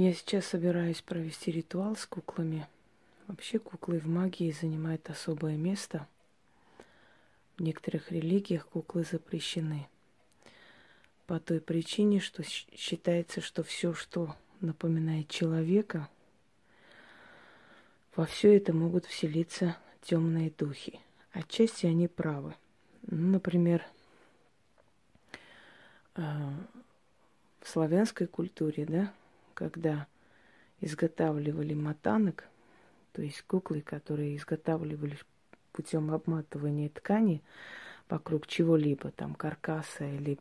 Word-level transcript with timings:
Я 0.00 0.14
сейчас 0.14 0.46
собираюсь 0.46 1.02
провести 1.02 1.52
ритуал 1.52 1.94
с 1.94 2.06
куклами. 2.06 2.66
Вообще 3.26 3.58
куклы 3.58 3.98
в 3.98 4.06
магии 4.08 4.50
занимают 4.50 5.10
особое 5.10 5.58
место. 5.58 6.08
В 7.58 7.62
некоторых 7.62 8.10
религиях 8.10 8.66
куклы 8.66 9.04
запрещены. 9.04 9.88
По 11.26 11.38
той 11.38 11.60
причине, 11.60 12.18
что 12.18 12.42
считается, 12.42 13.42
что 13.42 13.62
все, 13.62 13.92
что 13.92 14.34
напоминает 14.62 15.28
человека, 15.28 16.08
во 18.16 18.24
все 18.24 18.56
это 18.56 18.72
могут 18.72 19.04
вселиться 19.04 19.76
темные 20.00 20.50
духи. 20.50 20.98
Отчасти 21.32 21.84
они 21.84 22.08
правы. 22.08 22.54
Ну, 23.02 23.32
например, 23.32 23.84
э, 26.14 26.22
в 27.60 27.68
славянской 27.68 28.26
культуре, 28.26 28.86
да, 28.86 29.12
когда 29.60 30.06
изготавливали 30.80 31.74
матанок, 31.74 32.48
то 33.12 33.20
есть 33.20 33.42
куклы, 33.42 33.82
которые 33.82 34.34
изготавливались 34.36 35.22
путем 35.72 36.10
обматывания 36.12 36.88
ткани 36.88 37.42
вокруг 38.08 38.46
чего-либо, 38.46 39.10
там 39.10 39.34
каркаса 39.34 40.06
или 40.06 40.38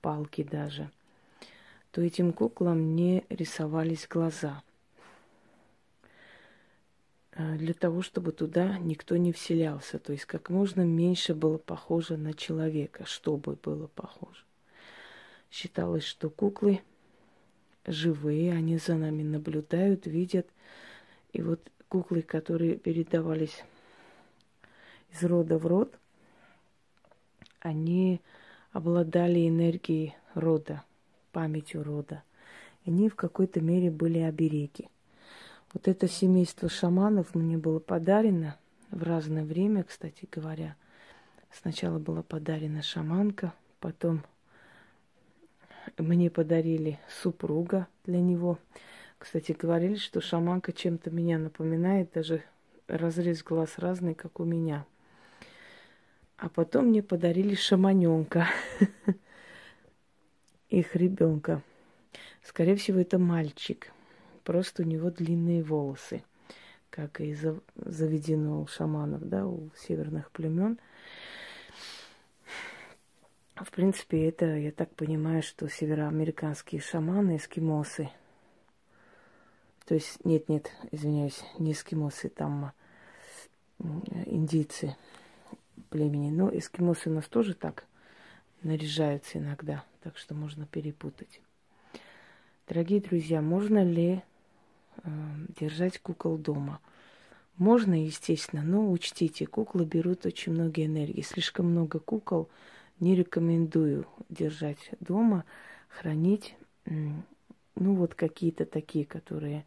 палки 0.00 0.44
даже, 0.44 0.88
то 1.90 2.00
этим 2.00 2.32
куклам 2.32 2.94
не 2.94 3.24
рисовались 3.28 4.06
глаза. 4.08 4.62
Э, 7.32 7.56
для 7.56 7.74
того, 7.74 8.02
чтобы 8.02 8.30
туда 8.30 8.78
никто 8.78 9.16
не 9.16 9.32
вселялся. 9.32 9.98
То 9.98 10.12
есть 10.12 10.26
как 10.26 10.48
можно 10.48 10.82
меньше 10.82 11.34
было 11.34 11.58
похоже 11.58 12.16
на 12.16 12.34
человека, 12.34 13.04
чтобы 13.04 13.56
было 13.56 13.88
похоже. 13.88 14.44
Считалось, 15.50 16.04
что 16.04 16.30
куклы 16.30 16.80
живые, 17.86 18.52
они 18.52 18.78
за 18.78 18.94
нами 18.94 19.22
наблюдают, 19.22 20.06
видят. 20.06 20.46
И 21.32 21.42
вот 21.42 21.60
куклы, 21.88 22.22
которые 22.22 22.76
передавались 22.76 23.64
из 25.12 25.22
рода 25.22 25.58
в 25.58 25.66
род, 25.66 25.96
они 27.60 28.20
обладали 28.72 29.48
энергией 29.48 30.14
рода, 30.34 30.82
памятью 31.32 31.82
рода. 31.82 32.22
Они 32.86 33.08
в 33.08 33.14
какой-то 33.14 33.60
мере 33.60 33.90
были 33.90 34.18
обереги. 34.18 34.88
Вот 35.72 35.88
это 35.88 36.06
семейство 36.08 36.68
шаманов 36.68 37.34
мне 37.34 37.56
было 37.56 37.78
подарено 37.78 38.56
в 38.90 39.02
разное 39.02 39.44
время, 39.44 39.84
кстати 39.84 40.28
говоря. 40.30 40.76
Сначала 41.50 41.98
была 41.98 42.22
подарена 42.22 42.82
шаманка, 42.82 43.54
потом 43.80 44.22
мне 45.98 46.30
подарили 46.30 46.98
супруга 47.08 47.86
для 48.04 48.20
него. 48.20 48.58
Кстати, 49.18 49.52
говорили, 49.52 49.96
что 49.96 50.20
шаманка 50.20 50.72
чем-то 50.72 51.10
меня 51.10 51.38
напоминает, 51.38 52.12
даже 52.12 52.42
разрез 52.86 53.42
глаз 53.42 53.78
разный, 53.78 54.14
как 54.14 54.40
у 54.40 54.44
меня. 54.44 54.84
А 56.36 56.48
потом 56.48 56.86
мне 56.86 57.02
подарили 57.02 57.54
шаманенка, 57.54 58.48
их 60.68 60.94
ребенка. 60.96 61.62
Скорее 62.42 62.76
всего, 62.76 63.00
это 63.00 63.18
мальчик. 63.18 63.92
Просто 64.42 64.82
у 64.82 64.86
него 64.86 65.10
длинные 65.10 65.62
волосы, 65.62 66.22
как 66.90 67.20
и 67.20 67.34
заведено 67.76 68.60
у 68.60 68.66
шаманов, 68.66 69.26
да, 69.26 69.46
у 69.46 69.70
северных 69.76 70.30
племен. 70.30 70.78
В 73.54 73.70
принципе, 73.70 74.28
это, 74.28 74.46
я 74.46 74.72
так 74.72 74.92
понимаю, 74.96 75.40
что 75.40 75.68
североамериканские 75.68 76.80
шаманы, 76.80 77.36
эскимосы, 77.36 78.10
то 79.86 79.94
есть, 79.94 80.24
нет, 80.24 80.48
нет, 80.48 80.72
извиняюсь, 80.90 81.44
не 81.58 81.72
эскимосы, 81.72 82.30
там 82.30 82.72
индийцы 84.26 84.96
племени. 85.88 86.30
Но 86.30 86.50
эскимосы 86.50 87.10
у 87.10 87.12
нас 87.12 87.26
тоже 87.28 87.54
так 87.54 87.84
наряжаются 88.62 89.38
иногда, 89.38 89.84
так 90.02 90.18
что 90.18 90.34
можно 90.34 90.66
перепутать. 90.66 91.40
Дорогие 92.66 93.00
друзья, 93.00 93.40
можно 93.40 93.84
ли 93.84 94.22
э, 94.96 95.10
держать 95.60 96.00
кукол 96.00 96.38
дома? 96.38 96.80
Можно, 97.56 98.02
естественно, 98.02 98.62
но 98.62 98.90
учтите, 98.90 99.46
куклы 99.46 99.84
берут 99.84 100.26
очень 100.26 100.54
много 100.54 100.84
энергии. 100.84 101.20
Слишком 101.20 101.66
много 101.66 102.00
кукол– 102.00 102.48
не 103.00 103.14
рекомендую 103.14 104.06
держать 104.28 104.90
дома, 105.00 105.44
хранить. 105.88 106.56
Ну, 106.86 107.94
вот 107.94 108.14
какие-то 108.14 108.64
такие, 108.64 109.04
которые 109.04 109.64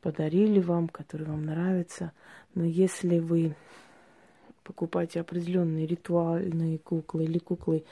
подарили 0.00 0.60
вам, 0.60 0.88
которые 0.88 1.28
вам 1.28 1.44
нравятся. 1.44 2.12
Но 2.54 2.64
если 2.64 3.18
вы 3.18 3.56
покупаете 4.62 5.20
определенные 5.20 5.86
ритуальные 5.86 6.78
куклы 6.78 7.24
или 7.24 7.38
куклы, 7.38 7.84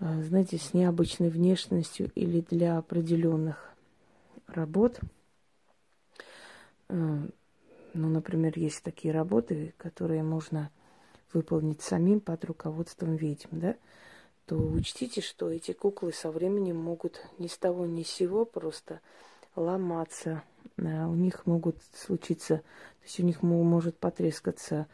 э, 0.00 0.22
знаете, 0.22 0.56
с 0.56 0.72
необычной 0.72 1.28
внешностью 1.28 2.10
или 2.14 2.40
для 2.40 2.78
определенных 2.78 3.70
работ, 4.46 4.98
э, 6.88 7.28
ну, 7.92 8.08
например, 8.08 8.52
есть 8.56 8.82
такие 8.82 9.12
работы, 9.12 9.74
которые 9.76 10.22
можно 10.22 10.70
выполнить 11.32 11.82
самим 11.82 12.20
под 12.20 12.44
руководством 12.44 13.16
ведьм, 13.16 13.60
да, 13.60 13.76
то 14.46 14.56
учтите, 14.56 15.20
что 15.20 15.50
эти 15.50 15.72
куклы 15.72 16.12
со 16.12 16.30
временем 16.30 16.76
могут 16.76 17.20
ни 17.38 17.46
с 17.46 17.56
того 17.56 17.86
ни 17.86 18.02
с 18.02 18.08
сего 18.08 18.44
просто 18.44 19.00
ломаться. 19.54 20.42
А 20.78 21.08
у 21.08 21.14
них 21.14 21.46
могут 21.46 21.76
случиться, 21.94 22.56
то 22.56 23.04
есть 23.04 23.20
у 23.20 23.22
них 23.22 23.42
может 23.42 23.96
потрескаться 23.98 24.86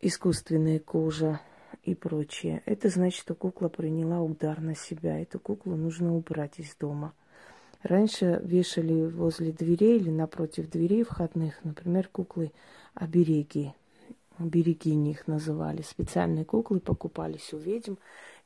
искусственная 0.00 0.78
кожа 0.78 1.40
и 1.82 1.94
прочее. 1.94 2.62
Это 2.66 2.88
значит, 2.88 3.20
что 3.20 3.34
кукла 3.34 3.68
приняла 3.68 4.20
удар 4.20 4.60
на 4.60 4.76
себя. 4.76 5.20
Эту 5.20 5.40
куклу 5.40 5.74
нужно 5.74 6.14
убрать 6.14 6.58
из 6.58 6.74
дома. 6.76 7.14
Раньше 7.82 8.40
вешали 8.44 9.06
возле 9.06 9.50
дверей 9.50 9.98
или 9.98 10.10
напротив 10.10 10.70
дверей 10.70 11.02
входных, 11.02 11.64
например, 11.64 12.08
куклы 12.08 12.52
обереги 12.94 13.74
берегини 14.38 15.12
их 15.12 15.26
называли. 15.26 15.82
Специальные 15.82 16.44
куклы 16.44 16.80
покупались 16.80 17.52
у 17.52 17.58
ведьм, 17.58 17.94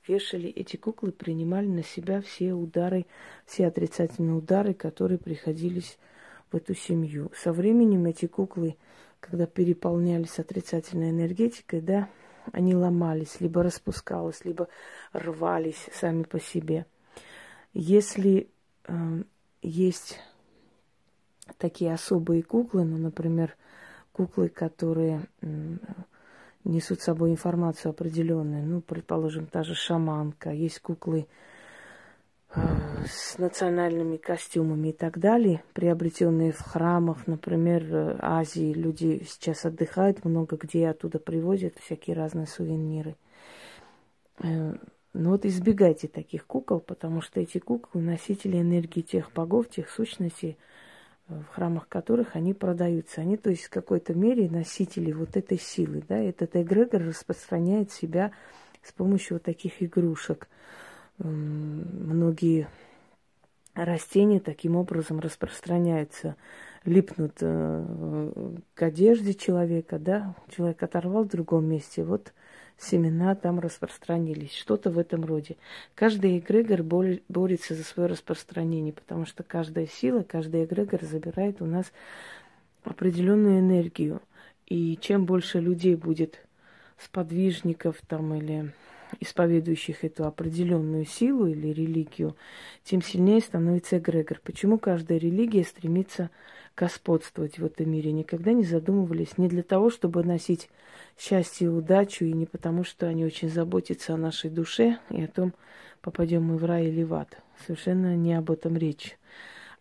вешали. 0.06 0.48
Эти 0.48 0.76
куклы 0.76 1.12
принимали 1.12 1.66
на 1.66 1.82
себя 1.82 2.20
все 2.20 2.52
удары, 2.52 3.06
все 3.44 3.66
отрицательные 3.66 4.34
удары, 4.34 4.74
которые 4.74 5.18
приходились 5.18 5.98
в 6.50 6.56
эту 6.56 6.74
семью. 6.74 7.30
Со 7.34 7.52
временем 7.52 8.06
эти 8.06 8.26
куклы, 8.26 8.76
когда 9.20 9.46
переполнялись 9.46 10.38
отрицательной 10.38 11.10
энергетикой, 11.10 11.80
да, 11.80 12.08
они 12.52 12.74
ломались, 12.74 13.40
либо 13.40 13.62
распускалось, 13.62 14.44
либо 14.44 14.68
рвались 15.12 15.88
сами 15.92 16.22
по 16.22 16.38
себе. 16.38 16.86
Если 17.72 18.48
э, 18.86 19.22
есть 19.62 20.20
такие 21.58 21.92
особые 21.92 22.42
куклы, 22.42 22.84
ну, 22.84 22.96
например, 22.96 23.56
куклы, 24.16 24.48
которые 24.48 25.20
несут 26.64 27.00
с 27.00 27.04
собой 27.04 27.30
информацию 27.30 27.90
определенную. 27.90 28.64
Ну, 28.64 28.80
предположим, 28.80 29.46
та 29.46 29.62
же 29.62 29.74
шаманка, 29.74 30.50
есть 30.50 30.80
куклы 30.80 31.26
э, 32.54 32.60
с 33.06 33.36
национальными 33.38 34.16
костюмами 34.16 34.88
и 34.88 34.92
так 34.92 35.18
далее, 35.18 35.62
приобретенные 35.74 36.52
в 36.52 36.60
храмах, 36.60 37.26
например, 37.26 37.84
э, 37.84 38.16
Азии. 38.20 38.72
Люди 38.72 39.22
сейчас 39.28 39.66
отдыхают 39.66 40.24
много 40.24 40.56
где, 40.56 40.88
оттуда 40.88 41.18
привозят 41.18 41.74
всякие 41.78 42.16
разные 42.16 42.46
сувениры. 42.46 43.16
Э, 44.42 44.74
но 45.12 45.30
вот 45.30 45.44
избегайте 45.46 46.08
таких 46.08 46.46
кукол, 46.46 46.80
потому 46.80 47.20
что 47.20 47.40
эти 47.40 47.58
куклы 47.58 48.02
носители 48.02 48.60
энергии 48.60 49.00
тех 49.00 49.30
богов, 49.32 49.68
тех 49.70 49.88
сущностей, 49.88 50.58
в 51.28 51.44
храмах 51.46 51.88
которых 51.88 52.36
они 52.36 52.54
продаются. 52.54 53.20
Они, 53.20 53.36
то 53.36 53.50
есть, 53.50 53.64
в 53.64 53.70
какой-то 53.70 54.14
мере 54.14 54.48
носители 54.48 55.12
вот 55.12 55.36
этой 55.36 55.58
силы, 55.58 56.02
да, 56.08 56.16
этот 56.18 56.56
эгрегор 56.56 57.02
распространяет 57.02 57.90
себя 57.90 58.32
с 58.82 58.92
помощью 58.92 59.36
вот 59.36 59.42
таких 59.42 59.82
игрушек. 59.82 60.48
Многие 61.18 62.68
растения 63.74 64.40
таким 64.40 64.76
образом 64.76 65.18
распространяются, 65.20 66.36
липнут 66.84 67.38
э, 67.40 68.62
к 68.74 68.82
одежде 68.82 69.34
человека, 69.34 69.98
да, 69.98 70.34
человек 70.48 70.82
оторвал 70.82 71.24
в 71.24 71.28
другом 71.28 71.66
месте, 71.66 72.04
вот 72.04 72.32
семена 72.78 73.34
там 73.34 73.58
распространились. 73.60 74.54
Что-то 74.54 74.90
в 74.90 74.98
этом 74.98 75.24
роде. 75.24 75.56
Каждый 75.94 76.38
эгрегор 76.38 76.82
борется 76.82 77.74
за 77.74 77.84
свое 77.84 78.08
распространение, 78.08 78.92
потому 78.92 79.26
что 79.26 79.42
каждая 79.42 79.86
сила, 79.86 80.22
каждый 80.22 80.64
эгрегор 80.64 81.02
забирает 81.04 81.62
у 81.62 81.66
нас 81.66 81.92
определенную 82.84 83.60
энергию. 83.60 84.20
И 84.66 84.98
чем 85.00 85.26
больше 85.26 85.60
людей 85.60 85.94
будет 85.94 86.46
сподвижников 86.98 87.96
там 88.06 88.34
или 88.34 88.72
исповедующих 89.20 90.04
эту 90.04 90.26
определенную 90.26 91.04
силу 91.04 91.46
или 91.46 91.68
религию, 91.68 92.36
тем 92.84 93.02
сильнее 93.02 93.40
становится 93.40 93.98
эгрегор. 93.98 94.40
Почему 94.42 94.78
каждая 94.78 95.18
религия 95.18 95.64
стремится 95.64 96.30
господствовать 96.76 97.58
в 97.58 97.64
этом 97.64 97.90
мире? 97.90 98.12
Никогда 98.12 98.52
не 98.52 98.64
задумывались 98.64 99.38
не 99.38 99.48
для 99.48 99.62
того, 99.62 99.90
чтобы 99.90 100.22
носить 100.22 100.68
счастье 101.18 101.66
и 101.66 101.70
удачу, 101.70 102.24
и 102.24 102.32
не 102.32 102.46
потому, 102.46 102.84
что 102.84 103.06
они 103.06 103.24
очень 103.24 103.48
заботятся 103.48 104.14
о 104.14 104.18
нашей 104.18 104.50
душе 104.50 104.98
и 105.10 105.22
о 105.22 105.28
том, 105.28 105.54
попадем 106.00 106.44
мы 106.44 106.56
в 106.56 106.64
рай 106.64 106.86
или 106.86 107.02
в 107.02 107.14
ад. 107.14 107.38
Совершенно 107.66 108.14
не 108.16 108.34
об 108.34 108.50
этом 108.50 108.76
речь 108.76 109.18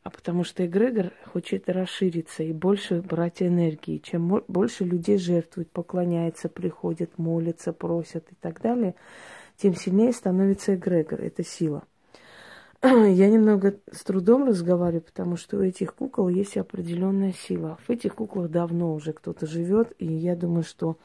а 0.05 0.11
потому 0.11 0.43
что 0.43 0.63
эгрегор 0.63 1.13
хочет 1.33 1.67
расшириться 1.67 2.43
и 2.43 2.53
больше 2.53 3.01
брать 3.01 3.41
энергии. 3.41 3.97
Чем 3.97 4.43
больше 4.47 4.83
людей 4.83 5.17
жертвуют, 5.17 5.71
поклоняются, 5.71 6.47
приходят, 6.47 7.17
молятся, 7.17 7.73
просят 7.73 8.31
и 8.31 8.35
так 8.35 8.61
далее, 8.61 8.93
тем 9.57 9.73
сильнее 9.73 10.13
становится 10.13 10.75
эгрегор, 10.75 11.21
это 11.21 11.43
сила. 11.43 11.85
Я 13.15 13.29
немного 13.29 13.79
с 13.91 14.03
трудом 14.03 14.45
разговариваю, 14.45 15.01
потому 15.01 15.37
что 15.37 15.57
у 15.57 15.61
этих 15.61 15.95
кукол 15.95 16.29
есть 16.29 16.55
определенная 16.55 17.33
сила. 17.33 17.79
В 17.87 17.89
этих 17.89 18.13
куклах 18.13 18.51
давно 18.51 18.93
уже 18.93 19.11
кто-то 19.11 19.47
живет, 19.47 19.93
и 19.97 20.05
я 20.05 20.35
думаю, 20.35 20.63
что 20.63 20.97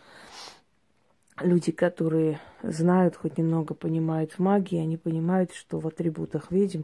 люди, 1.41 1.73
которые 1.73 2.39
знают, 2.63 3.17
хоть 3.17 3.39
немного 3.39 3.73
понимают 3.73 4.33
в 4.33 4.41
магии, 4.41 4.79
они 4.79 4.99
понимают, 4.99 5.55
что 5.55 5.79
в 5.79 5.87
атрибутах 5.87 6.51
ведьм 6.51 6.83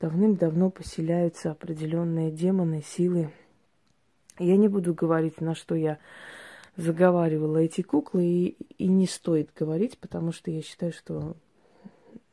давным-давно 0.00 0.70
поселяются 0.70 1.50
определенные 1.50 2.30
демоны, 2.30 2.82
силы. 2.82 3.30
Я 4.38 4.56
не 4.56 4.68
буду 4.68 4.94
говорить, 4.94 5.42
на 5.42 5.54
что 5.54 5.74
я 5.74 5.98
заговаривала 6.76 7.58
эти 7.58 7.82
куклы, 7.82 8.24
и, 8.24 8.46
и 8.78 8.86
не 8.86 9.06
стоит 9.06 9.50
говорить, 9.54 9.98
потому 9.98 10.32
что 10.32 10.50
я 10.50 10.62
считаю, 10.62 10.92
что 10.92 11.36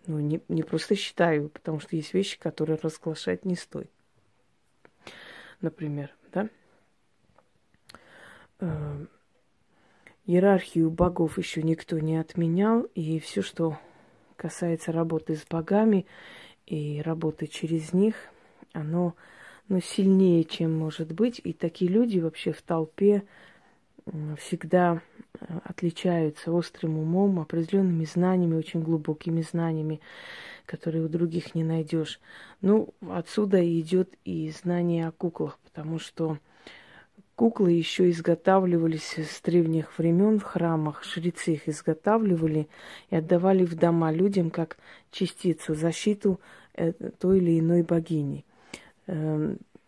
ну, 0.07 0.19
не, 0.19 0.41
не 0.47 0.63
просто 0.63 0.95
считаю, 0.95 1.49
потому 1.49 1.79
что 1.79 1.95
есть 1.95 2.13
вещи, 2.13 2.39
которые 2.39 2.77
разглашать 2.81 3.45
не 3.45 3.55
стоит. 3.55 3.89
Например, 5.61 6.13
да? 6.31 6.49
Эм, 8.59 9.09
Иерархию 10.25 10.89
богов 10.89 11.37
еще 11.37 11.61
никто 11.63 11.99
не 11.99 12.17
отменял, 12.17 12.81
и 12.95 13.19
все, 13.19 13.41
что 13.41 13.77
касается 14.35 14.91
работы 14.91 15.35
с 15.35 15.45
богами 15.45 16.05
и 16.65 17.01
работы 17.01 17.47
через 17.47 17.93
них, 17.93 18.15
оно 18.73 19.15
ну, 19.67 19.79
сильнее, 19.79 20.43
чем 20.43 20.77
может 20.77 21.11
быть. 21.11 21.39
И 21.43 21.53
такие 21.53 21.89
люди 21.89 22.19
вообще 22.19 22.51
в 22.51 22.61
толпе 22.61 23.23
всегда 24.37 25.01
э, 25.14 25.14
отличаются 25.63 26.51
острым 26.51 26.97
умом, 26.97 27.39
определенными 27.39 28.05
знаниями, 28.05 28.55
очень 28.55 28.81
глубокими 28.81 29.41
знаниями, 29.41 30.01
которые 30.65 31.05
у 31.05 31.09
других 31.09 31.55
не 31.55 31.63
найдешь. 31.63 32.19
Ну, 32.61 32.93
отсюда 33.09 33.63
идет 33.79 34.09
и 34.25 34.49
знание 34.51 35.07
о 35.07 35.11
куклах, 35.11 35.59
потому 35.63 35.99
что 35.99 36.37
Куклы 37.35 37.73
еще 37.73 38.09
изготавливались 38.11 39.17
с 39.17 39.41
древних 39.41 39.97
времен 39.97 40.39
в 40.39 40.43
храмах. 40.43 41.03
Жрецы 41.03 41.55
их 41.55 41.67
изготавливали 41.67 42.69
и 43.09 43.15
отдавали 43.17 43.65
в 43.65 43.75
дома 43.75 44.13
людям 44.13 44.49
как 44.49 44.77
частицу, 45.11 45.75
защиту 45.75 46.39
э, 46.75 46.93
той 46.93 47.39
или 47.39 47.59
иной 47.59 47.83
богини. 47.83 48.45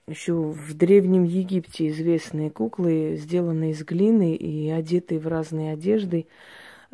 Еще 0.09 0.33
в 0.33 0.73
Древнем 0.73 1.25
Египте 1.25 1.89
известные 1.89 2.49
куклы, 2.49 3.17
сделанные 3.17 3.71
из 3.71 3.83
глины 3.83 4.35
и 4.35 4.69
одетые 4.69 5.19
в 5.19 5.27
разные 5.27 5.73
одежды, 5.73 6.27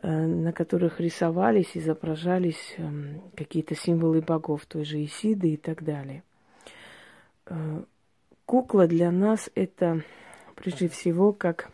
э, 0.01 0.25
на 0.25 0.51
которых 0.51 1.00
рисовались, 1.00 1.77
изображались 1.77 2.74
эм, 2.77 3.21
какие-то 3.36 3.75
символы 3.75 4.21
богов, 4.21 4.65
той 4.65 4.83
же 4.83 5.04
Исиды 5.06 5.50
и 5.54 5.57
так 5.57 5.83
далее. 5.83 6.24
Э, 7.45 7.83
кукла 8.48 8.88
для 8.88 9.12
нас 9.12 9.48
это 9.54 10.01
прежде 10.56 10.88
всего, 10.88 11.33
как, 11.33 11.69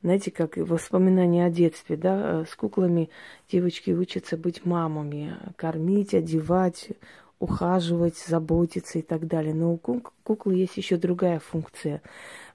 знаете, 0.00 0.30
как 0.30 0.56
воспоминания 0.56 1.44
о 1.44 1.50
детстве, 1.50 1.98
да, 1.98 2.46
с 2.46 2.56
куклами 2.56 3.10
девочки 3.52 3.90
учатся 3.90 4.38
быть 4.38 4.64
мамами, 4.64 5.36
кормить, 5.56 6.14
одевать, 6.14 6.88
ухаживать, 7.38 8.16
заботиться 8.18 8.98
и 8.98 9.02
так 9.02 9.26
далее. 9.26 9.54
Но 9.54 9.72
у 9.72 9.78
куклы 9.78 10.54
есть 10.54 10.76
еще 10.76 10.96
другая 10.96 11.38
функция. 11.38 12.02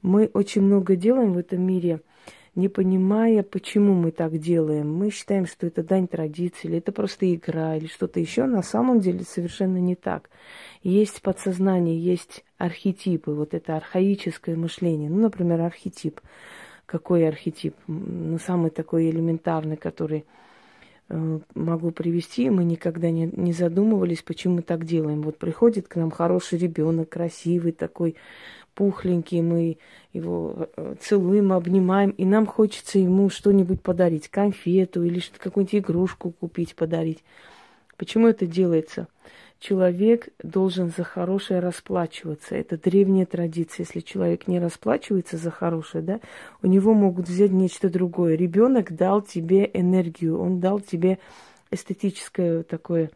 Мы 0.01 0.29
очень 0.33 0.61
много 0.61 0.95
делаем 0.95 1.33
в 1.33 1.37
этом 1.37 1.61
мире– 1.61 2.01
не 2.55 2.67
понимая, 2.67 3.43
почему 3.43 3.93
мы 3.93 4.11
так 4.11 4.37
делаем. 4.37 4.93
Мы 4.93 5.09
считаем, 5.09 5.45
что 5.45 5.67
это 5.67 5.83
дань 5.83 6.07
традиции, 6.07 6.67
или 6.67 6.79
это 6.79 6.91
просто 6.91 7.33
игра, 7.33 7.77
или 7.77 7.87
что-то 7.87 8.19
еще. 8.19 8.45
На 8.45 8.61
самом 8.61 8.99
деле 8.99 9.23
совершенно 9.23 9.77
не 9.77 9.95
так. 9.95 10.29
Есть 10.83 11.21
подсознание, 11.21 11.97
есть 11.97 12.43
архетипы, 12.57 13.31
вот 13.31 13.53
это 13.53 13.77
архаическое 13.77 14.57
мышление. 14.57 15.09
Ну, 15.09 15.21
например, 15.21 15.61
архетип. 15.61 16.19
Какой 16.85 17.25
архетип? 17.25 17.75
Ну, 17.87 18.37
самый 18.37 18.69
такой 18.69 19.09
элементарный, 19.09 19.77
который 19.77 20.25
могу 21.55 21.91
привести, 21.91 22.49
мы 22.49 22.63
никогда 22.63 23.09
не, 23.11 23.29
не 23.33 23.53
задумывались, 23.53 24.21
почему 24.21 24.55
мы 24.55 24.61
так 24.61 24.85
делаем. 24.85 25.21
Вот 25.21 25.37
приходит 25.37 25.87
к 25.87 25.95
нам 25.95 26.11
хороший 26.11 26.57
ребенок, 26.57 27.09
красивый 27.09 27.71
такой, 27.71 28.15
пухленький, 28.73 29.41
мы 29.41 29.77
его 30.13 30.69
э, 30.75 30.95
целуем, 30.99 31.53
обнимаем, 31.53 32.11
и 32.11 32.25
нам 32.25 32.45
хочется 32.45 32.99
ему 32.99 33.29
что-нибудь 33.29 33.81
подарить, 33.81 34.29
конфету 34.29 35.03
или 35.03 35.21
какую-нибудь 35.37 35.75
игрушку 35.75 36.31
купить, 36.31 36.75
подарить. 36.75 37.23
Почему 37.97 38.27
это 38.27 38.45
делается? 38.45 39.07
Человек 39.61 40.29
должен 40.41 40.89
за 40.89 41.03
хорошее 41.03 41.59
расплачиваться. 41.59 42.55
Это 42.55 42.79
древняя 42.79 43.27
традиция. 43.27 43.85
Если 43.85 43.99
человек 43.99 44.47
не 44.47 44.59
расплачивается 44.59 45.37
за 45.37 45.51
хорошее, 45.51 46.03
да, 46.03 46.19
у 46.63 46.67
него 46.67 46.95
могут 46.95 47.29
взять 47.29 47.51
нечто 47.51 47.87
другое. 47.87 48.33
Ребенок 48.35 48.91
дал 48.95 49.21
тебе 49.21 49.69
энергию, 49.71 50.41
он 50.41 50.59
дал 50.59 50.79
тебе 50.79 51.19
эстетическое 51.69 52.63
такое 52.63 53.11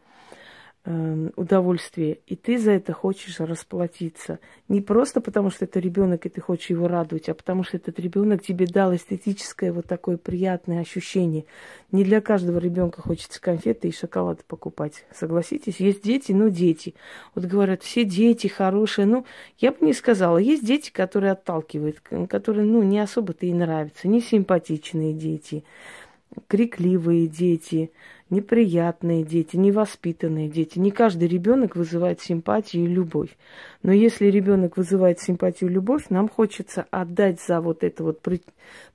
удовольствие, 0.86 2.20
и 2.28 2.36
ты 2.36 2.60
за 2.60 2.72
это 2.72 2.94
хочешь 2.94 3.40
расплатиться. 3.40 4.38
Не 4.68 4.82
просто 4.82 5.20
потому, 5.20 5.50
что 5.50 5.66
это 5.66 5.80
ребенок, 5.80 6.28
и 6.28 6.30
ты 6.30 6.42
хочешь 6.42 6.70
его 6.70 6.88
радовать, 6.88 7.28
а 7.28 7.34
потому 7.34 7.64
что 7.64 7.78
этот 7.78 8.00
ребенок 8.00 8.44
тебе 8.44 8.68
дал 8.68 8.96
эстетическое 8.96 9.74
вот 9.74 9.88
такое 9.88 10.18
приятное 10.18 10.82
ощущение. 10.82 11.46
Не 11.92 12.04
для 12.04 12.22
каждого 12.22 12.60
ребенка 12.60 13.02
хочется 13.02 13.42
конфеты 13.42 13.88
и 13.88 13.92
шоколад 13.92 14.46
покупать. 14.46 15.06
Согласитесь? 15.12 15.80
Есть 15.80 16.04
дети, 16.04 16.34
ну 16.34 16.50
дети. 16.50 16.94
Вот 17.34 17.46
говорят, 17.46 17.82
все 17.82 18.04
дети 18.04 18.46
хорошие. 18.46 19.08
Ну, 19.08 19.26
я 19.58 19.72
бы 19.72 19.78
не 19.82 19.94
сказала. 19.94 20.38
Есть 20.38 20.66
дети, 20.66 20.92
которые 20.92 21.32
отталкивают, 21.32 22.00
которые, 22.30 22.66
ну, 22.66 22.84
не 22.84 23.00
особо-то 23.00 23.48
и 23.48 23.54
нравятся. 23.54 24.08
Не 24.08 24.22
симпатичные 24.22 25.14
дети, 25.14 25.64
крикливые 26.48 27.28
дети, 27.28 27.92
неприятные 28.30 29.24
дети, 29.24 29.56
невоспитанные 29.56 30.50
дети. 30.50 30.80
Не 30.80 30.92
каждый 30.92 31.28
ребенок 31.28 31.76
вызывает 31.76 32.22
симпатию 32.22 32.86
и 32.86 32.88
любовь. 32.88 33.38
Но 33.84 33.92
если 33.92 34.28
ребенок 34.28 34.78
вызывает 34.78 35.20
симпатию 35.20 35.70
и 35.70 35.74
любовь, 35.74 36.10
нам 36.10 36.28
хочется 36.28 36.86
отдать 36.90 37.40
за 37.42 37.62
вот 37.62 37.84
это 37.84 38.04
вот 38.04 38.22
при, 38.22 38.42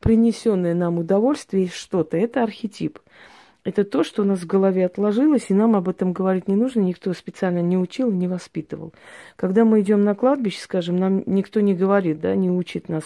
принесенное 0.01 0.75
нам 0.75 0.99
удовольствие 0.99 1.69
что-то. 1.69 2.17
Это 2.17 2.43
архетип. 2.43 2.99
Это 3.63 3.85
то, 3.85 4.03
что 4.03 4.23
у 4.23 4.25
нас 4.25 4.41
в 4.41 4.47
голове 4.47 4.87
отложилось, 4.87 5.47
и 5.51 5.55
нам 5.55 5.77
об 5.77 5.89
этом 5.89 6.15
говорить 6.15 6.49
не 6.49 6.57
нужно, 6.57 6.81
никто 6.81 7.13
специально 7.13 7.61
не 7.61 7.77
учил 7.77 8.11
не 8.11 8.27
воспитывал. 8.27 8.95
Когда 9.37 9.67
мы 9.67 9.81
идем 9.81 10.03
на 10.03 10.15
кладбище, 10.15 10.61
скажем, 10.61 10.97
нам 10.97 11.23
никто 11.27 11.61
не 11.61 11.75
говорит, 11.75 12.21
да, 12.21 12.35
не 12.35 12.51
учит 12.51 12.89
нас, 12.89 13.05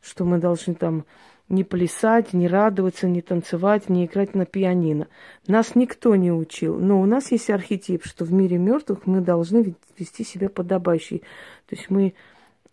что 0.00 0.24
мы 0.24 0.38
должны 0.38 0.74
там 0.74 1.04
не 1.48 1.62
плясать, 1.64 2.32
не 2.32 2.48
радоваться, 2.48 3.06
не 3.06 3.22
танцевать, 3.22 3.88
не 3.88 4.06
играть 4.06 4.34
на 4.34 4.46
пианино. 4.46 5.08
Нас 5.46 5.74
никто 5.74 6.16
не 6.16 6.32
учил. 6.32 6.78
Но 6.78 7.00
у 7.00 7.06
нас 7.06 7.30
есть 7.30 7.50
архетип, 7.50 8.04
что 8.04 8.24
в 8.24 8.32
мире 8.32 8.58
мертвых 8.58 9.06
мы 9.06 9.20
должны 9.20 9.76
вести 9.96 10.24
себя 10.24 10.48
подобающий. 10.48 11.18
То 11.66 11.76
есть 11.76 11.88
мы 11.88 12.14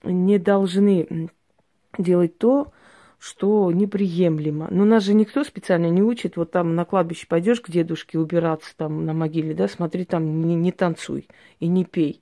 не 0.03 0.39
должны 0.39 1.29
делать 1.97 2.37
то, 2.37 2.71
что 3.19 3.71
неприемлемо. 3.71 4.67
Но 4.71 4.85
нас 4.85 5.03
же 5.03 5.13
никто 5.13 5.43
специально 5.43 5.89
не 5.89 6.01
учит. 6.01 6.35
Вот 6.35 6.51
там 6.51 6.75
на 6.75 6.83
кладбище 6.83 7.27
пойдешь 7.27 7.61
к 7.61 7.69
дедушке 7.69 8.17
убираться 8.17 8.75
там 8.75 9.05
на 9.05 9.13
могиле, 9.13 9.53
да, 9.53 9.67
смотри, 9.67 10.03
там 10.03 10.41
не, 10.41 10.55
не 10.55 10.71
танцуй 10.71 11.27
и 11.59 11.67
не 11.67 11.85
пей 11.85 12.19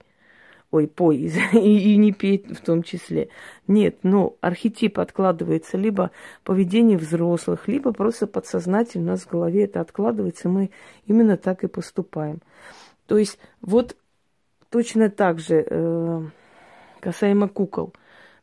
ой, 0.72 0.88
пой, 0.88 1.18
и, 1.54 1.94
и 1.94 1.98
не 1.98 2.12
петь 2.12 2.48
в 2.48 2.62
том 2.62 2.84
числе. 2.84 3.30
Нет, 3.68 4.00
но 4.04 4.36
архетип 4.42 5.00
откладывается 5.00 5.78
либо 5.78 6.12
поведение 6.44 6.98
взрослых, 6.98 7.68
либо 7.68 7.94
просто 7.94 8.28
подсознательно 8.28 9.04
у 9.04 9.08
нас 9.12 9.22
в 9.22 9.30
голове 9.30 9.66
это 9.66 9.82
откладывается, 9.82 10.50
мы 10.50 10.72
именно 11.06 11.38
так 11.38 11.64
и 11.64 11.68
поступаем. 11.68 12.40
То 13.08 13.18
есть 13.18 13.38
вот 13.62 13.96
точно 14.70 15.10
так 15.10 15.40
же 15.40 15.66
э, 15.70 16.22
касаемо 17.02 17.50
кукол. 17.50 17.94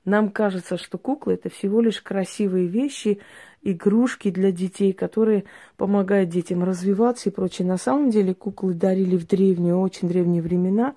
Нам 0.04 0.30
кажется, 0.30 0.78
что 0.78 0.96
куклы 0.96 1.34
это 1.34 1.50
всего 1.50 1.80
лишь 1.80 2.00
красивые 2.00 2.66
вещи, 2.66 3.20
игрушки 3.62 4.30
для 4.30 4.52
детей, 4.52 4.92
которые 4.92 5.44
помогают 5.76 6.30
детям 6.30 6.64
развиваться 6.64 7.28
и 7.28 7.32
прочее. 7.32 7.66
На 7.68 7.76
самом 7.76 8.10
деле 8.10 8.34
куклы 8.34 8.74
дарили 8.74 9.16
в 9.16 9.26
древние, 9.26 9.74
очень 9.74 10.08
древние 10.08 10.42
времена. 10.42 10.94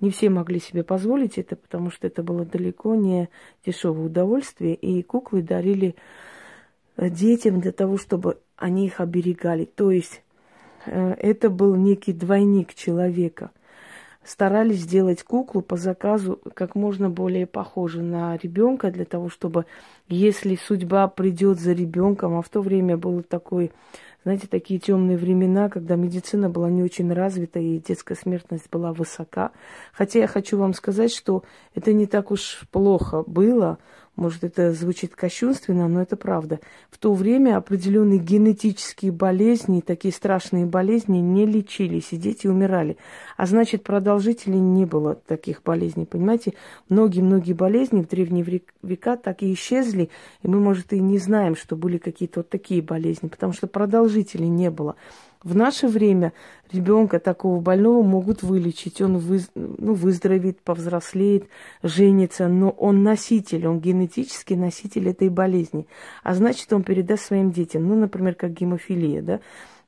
Не 0.00 0.10
все 0.10 0.30
могли 0.30 0.60
себе 0.60 0.84
позволить 0.84 1.38
это, 1.38 1.56
потому 1.56 1.90
что 1.90 2.06
это 2.06 2.22
было 2.22 2.44
далеко 2.44 2.94
не 2.94 3.28
дешевое 3.66 4.06
удовольствие. 4.06 4.74
И 4.74 5.02
куклы 5.02 5.42
дарили 5.42 5.96
э, 6.96 7.10
детям 7.10 7.60
для 7.60 7.72
того, 7.72 7.96
чтобы 7.98 8.38
они 8.56 8.86
их 8.86 9.00
оберегали. 9.00 9.64
То 9.64 9.90
есть 9.90 10.22
э, 10.86 11.12
это 11.12 11.50
был 11.50 11.74
некий 11.74 12.12
двойник 12.12 12.74
человека 12.74 13.50
старались 14.28 14.80
сделать 14.80 15.22
куклу 15.22 15.62
по 15.62 15.76
заказу 15.76 16.38
как 16.54 16.74
можно 16.74 17.08
более 17.08 17.46
похожей 17.46 18.02
на 18.02 18.36
ребенка, 18.36 18.90
для 18.90 19.04
того, 19.04 19.30
чтобы, 19.30 19.64
если 20.08 20.56
судьба 20.56 21.08
придет 21.08 21.58
за 21.58 21.72
ребенком, 21.72 22.36
а 22.36 22.42
в 22.42 22.48
то 22.48 22.60
время 22.60 22.96
было 22.96 23.22
такой, 23.22 23.72
знаете, 24.24 24.46
такие 24.46 24.80
темные 24.80 25.16
времена, 25.16 25.68
когда 25.68 25.96
медицина 25.96 26.50
была 26.50 26.68
не 26.70 26.82
очень 26.82 27.12
развита 27.12 27.60
и 27.60 27.78
детская 27.78 28.16
смертность 28.16 28.68
была 28.70 28.92
высока. 28.92 29.52
Хотя 29.92 30.18
я 30.18 30.26
хочу 30.26 30.58
вам 30.58 30.74
сказать, 30.74 31.12
что 31.12 31.44
это 31.74 31.92
не 31.92 32.06
так 32.06 32.30
уж 32.30 32.62
плохо 32.70 33.22
было. 33.26 33.78
Может, 34.18 34.42
это 34.42 34.72
звучит 34.72 35.14
кощунственно, 35.14 35.86
но 35.86 36.02
это 36.02 36.16
правда. 36.16 36.58
В 36.90 36.98
то 36.98 37.14
время 37.14 37.56
определенные 37.56 38.18
генетические 38.18 39.12
болезни, 39.12 39.80
такие 39.80 40.12
страшные 40.12 40.66
болезни 40.66 41.18
не 41.18 41.46
лечились, 41.46 42.08
и 42.10 42.16
дети 42.16 42.48
умирали. 42.48 42.96
А 43.36 43.46
значит, 43.46 43.84
продолжительней 43.84 44.58
не 44.58 44.86
было 44.86 45.14
таких 45.14 45.62
болезней. 45.62 46.04
Понимаете, 46.04 46.54
многие-многие 46.88 47.52
болезни 47.52 48.02
в 48.02 48.08
древние 48.08 48.44
века 48.82 49.16
так 49.16 49.44
и 49.44 49.52
исчезли, 49.52 50.10
и 50.42 50.48
мы, 50.48 50.58
может, 50.58 50.92
и 50.92 50.98
не 50.98 51.18
знаем, 51.18 51.54
что 51.54 51.76
были 51.76 51.98
какие-то 51.98 52.40
вот 52.40 52.48
такие 52.48 52.82
болезни, 52.82 53.28
потому 53.28 53.52
что 53.52 53.68
продолжителей 53.68 54.48
не 54.48 54.68
было. 54.68 54.96
В 55.42 55.54
наше 55.54 55.86
время 55.86 56.32
ребенка 56.72 57.20
такого 57.20 57.60
больного 57.60 58.02
могут 58.02 58.42
вылечить, 58.42 59.00
он 59.00 59.18
выз, 59.18 59.50
ну, 59.54 59.94
выздоровеет, 59.94 60.60
повзрослеет, 60.60 61.44
женится, 61.82 62.48
но 62.48 62.70
он 62.70 63.04
носитель, 63.04 63.66
он 63.68 63.78
генетический 63.78 64.56
носитель 64.56 65.08
этой 65.08 65.28
болезни. 65.28 65.86
А 66.24 66.34
значит, 66.34 66.72
он 66.72 66.82
передаст 66.82 67.24
своим 67.24 67.52
детям, 67.52 67.86
ну, 67.86 67.94
например, 67.94 68.34
как 68.34 68.52
гемофилия, 68.52 69.22
да, 69.22 69.40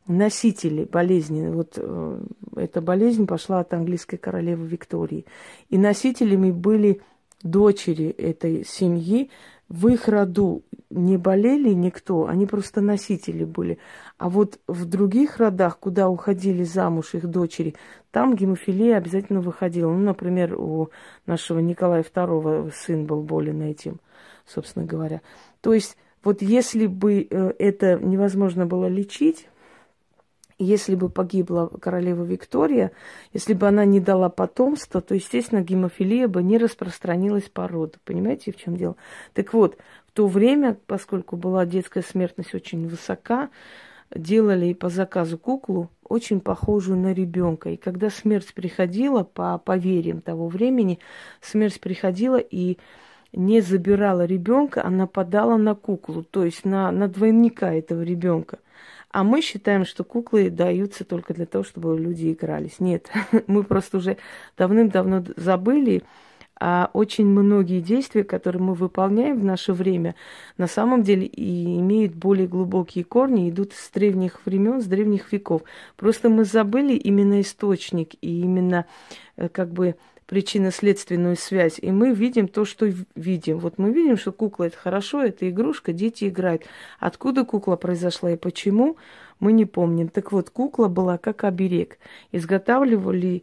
носители 0.06 0.84
болезни. 0.84 1.48
Вот 1.48 1.74
э, 1.76 2.20
эта 2.56 2.80
болезнь 2.80 3.26
пошла 3.26 3.60
от 3.60 3.74
английской 3.74 4.18
королевы 4.18 4.66
Виктории. 4.66 5.26
И 5.68 5.78
носителями 5.78 6.52
были 6.52 7.00
дочери 7.42 8.06
этой 8.10 8.64
семьи, 8.64 9.30
в 9.68 9.86
их 9.86 10.08
роду 10.08 10.64
не 10.90 11.16
болели 11.16 11.72
никто, 11.72 12.26
они 12.26 12.44
просто 12.44 12.80
носители 12.80 13.44
были. 13.44 13.78
А 14.20 14.28
вот 14.28 14.60
в 14.66 14.84
других 14.84 15.38
родах, 15.38 15.78
куда 15.78 16.10
уходили 16.10 16.62
замуж 16.62 17.14
их 17.14 17.26
дочери, 17.26 17.74
там 18.10 18.36
гемофилия 18.36 18.98
обязательно 18.98 19.40
выходила. 19.40 19.90
Ну, 19.90 19.98
например, 19.98 20.60
у 20.60 20.90
нашего 21.24 21.58
Николая 21.60 22.02
II 22.02 22.70
сын 22.70 23.06
был 23.06 23.22
болен 23.22 23.62
этим, 23.62 23.98
собственно 24.44 24.84
говоря. 24.84 25.22
То 25.62 25.72
есть 25.72 25.96
вот 26.22 26.42
если 26.42 26.86
бы 26.86 27.26
э, 27.30 27.52
это 27.58 27.98
невозможно 27.98 28.66
было 28.66 28.88
лечить, 28.88 29.48
если 30.58 30.96
бы 30.96 31.08
погибла 31.08 31.68
королева 31.68 32.22
Виктория, 32.22 32.92
если 33.32 33.54
бы 33.54 33.68
она 33.68 33.86
не 33.86 34.00
дала 34.00 34.28
потомства, 34.28 35.00
то, 35.00 35.14
естественно, 35.14 35.62
гемофилия 35.62 36.28
бы 36.28 36.42
не 36.42 36.58
распространилась 36.58 37.48
по 37.48 37.66
роду. 37.66 37.94
Понимаете, 38.04 38.52
в 38.52 38.56
чем 38.56 38.76
дело? 38.76 38.96
Так 39.32 39.54
вот, 39.54 39.78
в 40.06 40.12
то 40.12 40.26
время, 40.26 40.76
поскольку 40.86 41.38
была 41.38 41.64
детская 41.64 42.02
смертность 42.02 42.54
очень 42.54 42.86
высока, 42.86 43.48
делали 44.14 44.72
по 44.72 44.88
заказу 44.88 45.38
куклу, 45.38 45.90
очень 46.04 46.40
похожую 46.40 46.98
на 46.98 47.12
ребенка. 47.12 47.70
И 47.70 47.76
когда 47.76 48.10
смерть 48.10 48.52
приходила, 48.54 49.22
по 49.22 49.58
поверьям 49.58 50.20
того 50.20 50.48
времени, 50.48 50.98
смерть 51.40 51.80
приходила 51.80 52.38
и 52.38 52.78
не 53.32 53.60
забирала 53.60 54.24
ребенка, 54.24 54.82
а 54.84 54.90
нападала 54.90 55.56
на 55.56 55.74
куклу, 55.74 56.24
то 56.24 56.44
есть 56.44 56.64
на, 56.64 56.90
на 56.90 57.08
двойника 57.08 57.72
этого 57.72 58.02
ребенка. 58.02 58.58
А 59.12 59.24
мы 59.24 59.40
считаем, 59.40 59.84
что 59.84 60.04
куклы 60.04 60.50
даются 60.50 61.04
только 61.04 61.34
для 61.34 61.46
того, 61.46 61.64
чтобы 61.64 61.98
люди 61.98 62.32
игрались. 62.32 62.78
Нет, 62.78 63.10
мы 63.46 63.64
просто 63.64 63.98
уже 63.98 64.16
давным-давно 64.56 65.24
забыли, 65.36 66.02
а 66.60 66.90
очень 66.92 67.26
многие 67.26 67.80
действия, 67.80 68.22
которые 68.22 68.62
мы 68.62 68.74
выполняем 68.74 69.40
в 69.40 69.44
наше 69.44 69.72
время, 69.72 70.14
на 70.58 70.66
самом 70.66 71.02
деле 71.02 71.26
и 71.26 71.78
имеют 71.78 72.14
более 72.14 72.46
глубокие 72.46 73.02
корни, 73.02 73.48
идут 73.48 73.72
с 73.72 73.90
древних 73.90 74.44
времен, 74.44 74.82
с 74.82 74.84
древних 74.84 75.32
веков. 75.32 75.62
Просто 75.96 76.28
мы 76.28 76.44
забыли 76.44 76.92
именно 76.92 77.40
источник 77.40 78.14
и 78.20 78.42
именно 78.42 78.84
э, 79.36 79.48
как 79.48 79.72
бы 79.72 79.96
причинно-следственную 80.26 81.34
связь, 81.34 81.78
и 81.80 81.90
мы 81.90 82.12
видим 82.12 82.46
то, 82.46 82.64
что 82.64 82.86
видим. 83.16 83.58
Вот 83.58 83.78
мы 83.78 83.90
видим, 83.90 84.16
что 84.16 84.30
кукла 84.30 84.64
это 84.64 84.76
хорошо, 84.76 85.24
это 85.24 85.48
игрушка, 85.48 85.92
дети 85.92 86.28
играют. 86.28 86.62
Откуда 87.00 87.44
кукла 87.44 87.74
произошла 87.74 88.30
и 88.30 88.36
почему, 88.36 88.96
мы 89.40 89.52
не 89.52 89.64
помним. 89.64 90.08
Так 90.08 90.30
вот, 90.30 90.50
кукла 90.50 90.86
была 90.86 91.18
как 91.18 91.42
оберег. 91.42 91.98
Изготавливали 92.30 93.42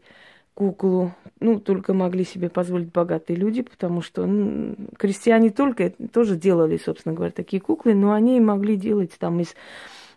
куклу, 0.58 1.14
ну, 1.40 1.60
только 1.60 1.94
могли 1.94 2.24
себе 2.24 2.50
позволить 2.50 2.92
богатые 2.92 3.38
люди, 3.38 3.62
потому 3.62 4.02
что 4.02 4.26
ну, 4.26 4.76
крестьяне 4.98 5.52
только 5.52 5.92
тоже 6.12 6.36
делали, 6.36 6.78
собственно 6.84 7.14
говоря, 7.14 7.32
такие 7.32 7.62
куклы, 7.62 7.94
но 7.94 8.12
они 8.12 8.40
могли 8.40 8.76
делать 8.76 9.12
там 9.20 9.40
из 9.40 9.54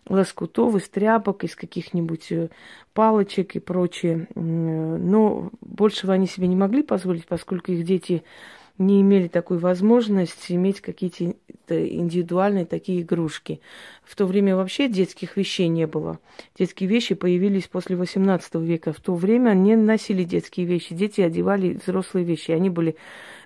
лоскутов, 0.09 0.77
из 0.77 0.89
тряпок, 0.89 1.45
из 1.45 1.55
каких-нибудь 1.55 2.33
э, 2.33 2.49
палочек 2.95 3.55
и 3.55 3.59
прочее. 3.61 4.29
Но 4.35 5.51
большего 5.61 6.15
они 6.15 6.27
себе 6.27 6.47
не 6.47 6.57
могли 6.57 6.83
позволить, 6.83 7.27
поскольку 7.27 7.73
их 7.73 7.85
дети 7.85 8.23
не 8.81 9.03
имели 9.03 9.29
такой 9.29 9.59
возможности 9.59 10.53
иметь 10.55 10.81
какие-то 10.81 11.37
индивидуальные 11.69 12.65
такие 12.65 13.03
игрушки. 13.03 13.61
В 14.03 14.17
то 14.17 14.25
время 14.25 14.57
вообще 14.57 14.89
детских 14.89 15.37
вещей 15.37 15.69
не 15.69 15.87
было. 15.87 16.19
Детские 16.59 16.89
вещи 16.89 17.15
появились 17.15 17.69
после 17.69 17.95
XVIII 17.97 18.65
века. 18.65 18.93
В 18.95 19.01
то 19.01 19.15
время 19.15 19.53
не 19.53 19.77
носили 19.77 20.25
детские 20.25 20.65
вещи. 20.65 20.95
Дети 20.95 21.21
одевали 21.21 21.75
взрослые 21.75 22.25
вещи. 22.25 22.53
Они 22.53 22.71
были 22.71 22.97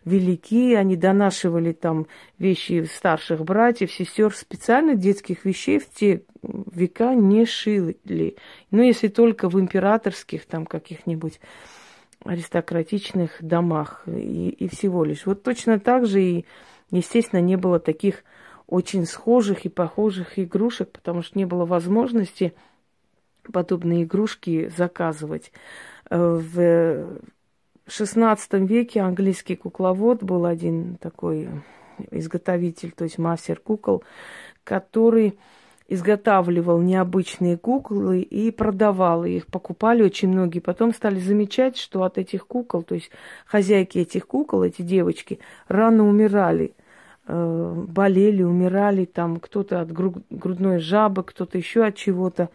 велики, 0.04 0.74
они 0.74 0.96
донашивали 0.96 1.72
там 1.72 2.06
вещи 2.38 2.88
старших 2.90 3.44
братьев, 3.44 3.92
сестер. 3.92 4.32
Специально 4.32 4.94
детских 4.94 5.44
вещей 5.44 5.80
в 5.80 5.90
те 5.90 6.22
века 6.42 7.12
не 7.14 7.44
шили. 7.44 8.36
Ну, 8.70 8.82
если 8.82 9.08
только 9.08 9.48
в 9.48 9.58
императорских 9.58 10.46
там 10.46 10.64
каких-нибудь 10.64 11.40
аристократичных 12.24 13.36
домах 13.40 14.02
и, 14.06 14.48
и 14.48 14.68
всего 14.68 15.04
лишь. 15.04 15.26
Вот 15.26 15.42
точно 15.42 15.78
так 15.78 16.06
же 16.06 16.22
и, 16.22 16.46
естественно, 16.90 17.40
не 17.40 17.56
было 17.56 17.78
таких 17.78 18.24
очень 18.66 19.06
схожих 19.06 19.66
и 19.66 19.68
похожих 19.68 20.38
игрушек, 20.38 20.90
потому 20.90 21.22
что 21.22 21.38
не 21.38 21.44
было 21.44 21.66
возможности 21.66 22.54
подобные 23.52 24.04
игрушки 24.04 24.72
заказывать. 24.74 25.52
Э, 26.10 26.40
в 26.40 27.20
XVI 27.86 28.66
веке 28.66 29.00
английский 29.00 29.56
кукловод 29.56 30.22
был 30.22 30.46
один 30.46 30.96
такой 30.96 31.48
изготовитель, 32.10 32.92
то 32.92 33.04
есть 33.04 33.18
мастер 33.18 33.60
кукол, 33.60 34.02
который 34.64 35.38
изготавливал 35.88 36.80
необычные 36.80 37.58
куклы 37.58 38.20
и 38.20 38.50
продавал 38.50 39.24
их. 39.24 39.46
Покупали 39.46 40.02
очень 40.02 40.28
многие. 40.28 40.60
Потом 40.60 40.94
стали 40.94 41.18
замечать, 41.18 41.76
что 41.76 42.04
от 42.04 42.18
этих 42.18 42.46
кукол, 42.46 42.82
то 42.82 42.94
есть 42.94 43.10
хозяйки 43.46 43.98
этих 43.98 44.26
кукол, 44.26 44.62
эти 44.62 44.82
девочки, 44.82 45.40
рано 45.68 46.08
умирали. 46.08 46.74
Э, 47.26 47.84
болели, 47.88 48.42
умирали, 48.42 49.04
там 49.04 49.38
кто-то 49.38 49.80
от 49.80 49.92
грудной 49.92 50.78
жабы, 50.78 51.22
кто-то 51.22 51.58
еще 51.58 51.84
от 51.84 51.96
чего-то. 51.96 52.48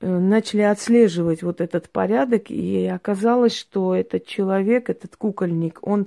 Э, 0.00 0.18
начали 0.18 0.62
отслеживать 0.62 1.42
вот 1.42 1.60
этот 1.60 1.90
порядок, 1.90 2.50
и 2.50 2.86
оказалось, 2.86 3.56
что 3.56 3.94
этот 3.94 4.26
человек, 4.26 4.88
этот 4.88 5.16
кукольник, 5.16 5.80
он 5.82 6.06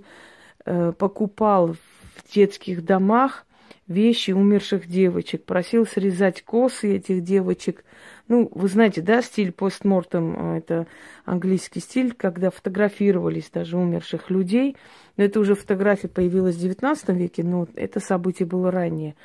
э, 0.66 0.94
покупал 0.98 1.74
в 1.74 2.34
детских 2.34 2.84
домах 2.84 3.46
вещи 3.92 4.32
умерших 4.32 4.88
девочек, 4.88 5.44
просил 5.44 5.86
срезать 5.86 6.42
косы 6.42 6.96
этих 6.96 7.24
девочек. 7.24 7.84
Ну, 8.28 8.50
вы 8.54 8.68
знаете, 8.68 9.02
да, 9.02 9.22
стиль 9.22 9.52
постмортем, 9.52 10.56
э, 10.56 10.58
это 10.60 10.88
английский 11.26 11.80
стиль, 11.80 12.14
когда 12.14 12.50
фотографировались 12.50 13.50
даже 13.54 13.78
умерших 13.78 14.30
людей. 14.30 14.78
Но 15.18 15.26
это 15.26 15.40
уже 15.40 15.56
фотография 15.56 16.08
появилась 16.08 16.56
в 16.56 16.66
XIX 16.66 17.14
веке, 17.14 17.44
но 17.44 17.68
это 17.76 18.00
событие 18.00 18.48
было 18.48 18.72
ранее. 18.72 19.16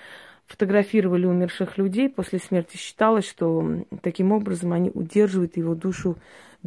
Фотографировали 0.47 1.27
умерших 1.27 1.79
людей 1.79 2.09
после 2.09 2.39
смерти. 2.39 2.77
Считалось, 2.77 3.29
что 3.29 3.83
таким 4.03 4.33
образом 4.33 4.73
они 4.73 4.91
удерживают 4.93 5.57
его 5.57 5.75
душу 5.75 6.17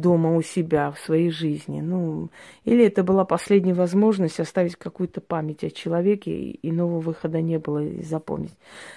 дома 0.00 0.36
у 0.36 0.42
себя 0.42 0.90
в 0.90 0.98
своей 0.98 1.30
жизни. 1.30 1.80
Ну, 1.80 2.30
или 2.64 2.86
это 2.86 3.02
была 3.02 3.24
последняя 3.24 3.74
возможность 3.74 4.40
оставить 4.40 4.76
какую-то 4.76 5.20
память 5.20 5.64
о 5.64 5.70
человеке, 5.70 6.32
и 6.32 6.72
нового 6.72 7.00
выхода 7.00 7.40
не 7.40 7.58
было 7.58 7.84
и 7.84 8.02
запомнить. 8.02 8.54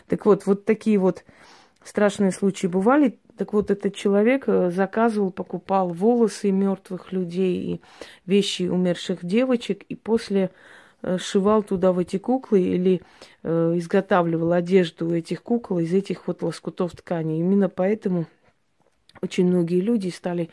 Так 0.07 0.25
вот, 0.25 0.45
вот 0.45 0.65
такие 0.65 0.97
вот 0.97 1.23
страшные 1.83 2.31
случаи 2.31 2.67
бывали. 2.67 3.19
Так 3.37 3.53
вот, 3.53 3.71
этот 3.71 3.95
человек 3.95 4.43
э, 4.47 4.71
заказывал, 4.71 5.31
покупал 5.31 5.89
волосы 5.89 6.51
мертвых 6.51 7.11
людей 7.11 7.57
и 7.57 7.81
вещи 8.25 8.63
умерших 8.63 9.25
девочек, 9.25 9.83
и 9.89 9.95
после 9.95 10.51
э, 11.01 11.17
шивал 11.17 11.63
туда 11.63 11.91
в 11.91 11.99
эти 11.99 12.17
куклы 12.17 12.61
или 12.61 13.01
э, 13.41 13.73
изготавливал 13.77 14.53
одежду 14.53 15.13
этих 15.13 15.41
кукол 15.41 15.79
из 15.79 15.93
этих 15.93 16.27
вот 16.27 16.43
лоскутов 16.43 16.91
ткани. 16.91 17.39
Именно 17.39 17.69
поэтому 17.69 18.27
очень 19.23 19.47
многие 19.47 19.79
люди 19.79 20.09
стали 20.09 20.49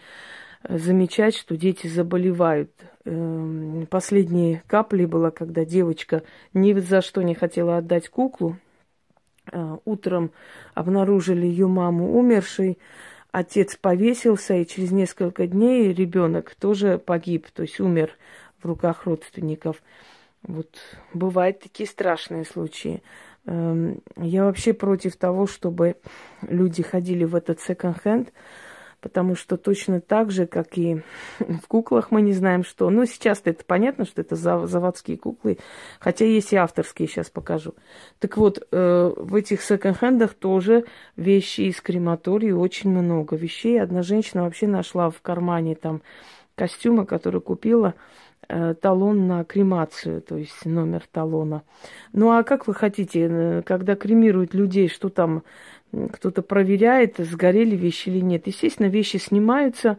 э, 0.62 0.78
замечать, 0.78 1.36
что 1.36 1.56
дети 1.56 1.88
заболевают. 1.88 2.70
Эм, 3.04 3.86
последние 3.90 4.62
капли 4.66 5.04
было, 5.04 5.30
когда 5.30 5.64
девочка 5.64 6.22
ни 6.54 6.72
за 6.72 7.02
что 7.02 7.22
не 7.22 7.34
хотела 7.34 7.78
отдать 7.78 8.08
куклу. 8.08 8.56
Э, 9.52 9.76
утром 9.84 10.30
обнаружили 10.74 11.46
ее 11.46 11.66
маму 11.66 12.16
умершей. 12.16 12.78
Отец 13.32 13.76
повесился, 13.76 14.54
и 14.54 14.66
через 14.66 14.92
несколько 14.92 15.46
дней 15.46 15.92
ребенок 15.92 16.54
тоже 16.54 16.98
погиб, 16.98 17.48
то 17.52 17.62
есть 17.62 17.80
умер 17.80 18.16
в 18.62 18.66
руках 18.66 19.04
родственников. 19.06 19.82
Вот 20.42 20.78
бывают 21.12 21.60
такие 21.60 21.88
страшные 21.88 22.44
случаи. 22.44 23.02
Эм, 23.47 24.02
я 24.16 24.44
вообще 24.44 24.73
против 24.73 25.16
того, 25.16 25.47
чтобы 25.47 25.97
люди 26.42 26.82
ходили 26.82 27.25
в 27.25 27.35
этот 27.35 27.61
секонд-хенд, 27.61 28.32
потому 29.00 29.35
что 29.35 29.56
точно 29.56 30.00
так 30.00 30.30
же, 30.30 30.47
как 30.47 30.76
и 30.76 31.02
в 31.38 31.66
куклах 31.66 32.11
мы 32.11 32.20
не 32.20 32.32
знаем, 32.32 32.64
что. 32.64 32.90
Ну, 32.90 33.06
сейчас 33.06 33.40
это 33.44 33.64
понятно, 33.64 34.04
что 34.04 34.20
это 34.20 34.37
заводские 34.37 35.16
куклы, 35.16 35.59
хотя 35.99 36.25
есть 36.26 36.52
и 36.52 36.56
авторские, 36.56 37.09
сейчас 37.09 37.30
покажу. 37.30 37.75
Так 38.18 38.37
вот, 38.37 38.66
э, 38.70 39.12
в 39.16 39.35
этих 39.35 39.62
секонд-хендах 39.62 40.35
тоже 40.35 40.85
вещи 41.16 41.62
из 41.62 41.80
крематории 41.80 42.52
очень 42.52 42.90
много 42.90 43.37
вещей. 43.37 43.80
Одна 43.80 44.02
женщина 44.02 44.44
вообще 44.44 44.66
нашла 44.66 45.11
в 45.11 45.20
кармане 45.23 45.75
там 45.75 46.02
костюма, 46.54 47.06
который 47.06 47.40
купила, 47.40 47.94
талон 48.80 49.26
на 49.26 49.45
кремацию, 49.45 50.23
то 50.23 50.37
есть 50.37 50.64
номер 50.64 51.04
талона. 51.11 51.62
Ну 52.12 52.30
а 52.30 52.42
как 52.42 52.66
вы 52.66 52.75
хотите, 52.75 53.28
э, 53.30 53.62
когда 53.62 53.95
кремируют 53.97 54.54
людей, 54.54 54.88
что 54.88 55.09
там 55.09 55.42
кто-то 56.12 56.42
проверяет, 56.42 57.16
сгорели 57.19 57.76
вещи 57.76 58.09
или 58.09 58.21
нет? 58.21 58.47
Естественно, 58.47 58.87
вещи 58.87 59.16
снимаются, 59.16 59.99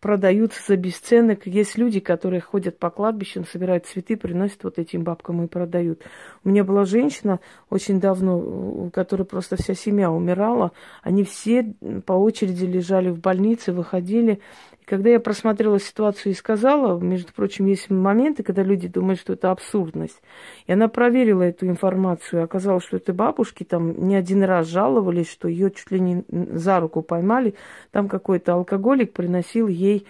продаются 0.00 0.60
за 0.66 0.76
бесценок. 0.76 1.46
Есть 1.46 1.76
люди, 1.78 2.00
которые 2.00 2.40
ходят 2.40 2.78
по 2.78 2.90
кладбищам, 2.90 3.44
собирают 3.44 3.86
цветы, 3.86 4.16
приносят 4.16 4.64
вот 4.64 4.78
этим 4.78 5.04
бабкам 5.04 5.44
и 5.44 5.46
продают. 5.46 6.02
У 6.42 6.48
меня 6.48 6.64
была 6.64 6.84
женщина 6.84 7.38
очень 7.68 8.00
давно, 8.00 8.38
у 8.38 8.90
которой 8.90 9.24
просто 9.24 9.56
вся 9.56 9.74
семья 9.74 10.10
умирала. 10.10 10.72
Они 11.02 11.22
все 11.22 11.74
по 12.06 12.14
очереди 12.14 12.64
лежали 12.64 13.10
в 13.10 13.20
больнице, 13.20 13.72
выходили. 13.72 14.40
Когда 14.90 15.08
я 15.10 15.20
просмотрела 15.20 15.78
ситуацию 15.78 16.32
и 16.32 16.34
сказала, 16.34 16.98
между 16.98 17.32
прочим, 17.32 17.66
есть 17.66 17.90
моменты, 17.90 18.42
когда 18.42 18.64
люди 18.64 18.88
думают, 18.88 19.20
что 19.20 19.34
это 19.34 19.52
абсурдность. 19.52 20.20
И 20.66 20.72
она 20.72 20.88
проверила 20.88 21.44
эту 21.44 21.68
информацию. 21.68 22.42
Оказалось, 22.42 22.82
что 22.82 22.96
это 22.96 23.12
бабушки 23.12 23.62
там 23.62 24.08
не 24.08 24.16
один 24.16 24.42
раз 24.42 24.66
жаловались, 24.66 25.30
что 25.30 25.46
ее 25.46 25.70
чуть 25.70 25.92
ли 25.92 26.00
не 26.00 26.24
за 26.28 26.80
руку 26.80 27.02
поймали. 27.02 27.54
Там 27.92 28.08
какой-то 28.08 28.54
алкоголик 28.54 29.12
приносил 29.12 29.68
ей 29.68 30.08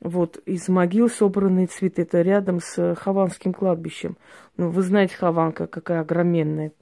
вот 0.00 0.38
из 0.46 0.66
могил 0.66 1.10
собранные 1.10 1.66
цветы. 1.66 2.00
Это 2.00 2.22
рядом 2.22 2.60
с 2.60 2.94
Хованским 2.94 3.52
кладбищем. 3.52 4.16
Ну, 4.56 4.70
вы 4.70 4.80
знаете, 4.80 5.14
Хованка 5.14 5.66
какая 5.66 6.00
огроменная. 6.00 6.72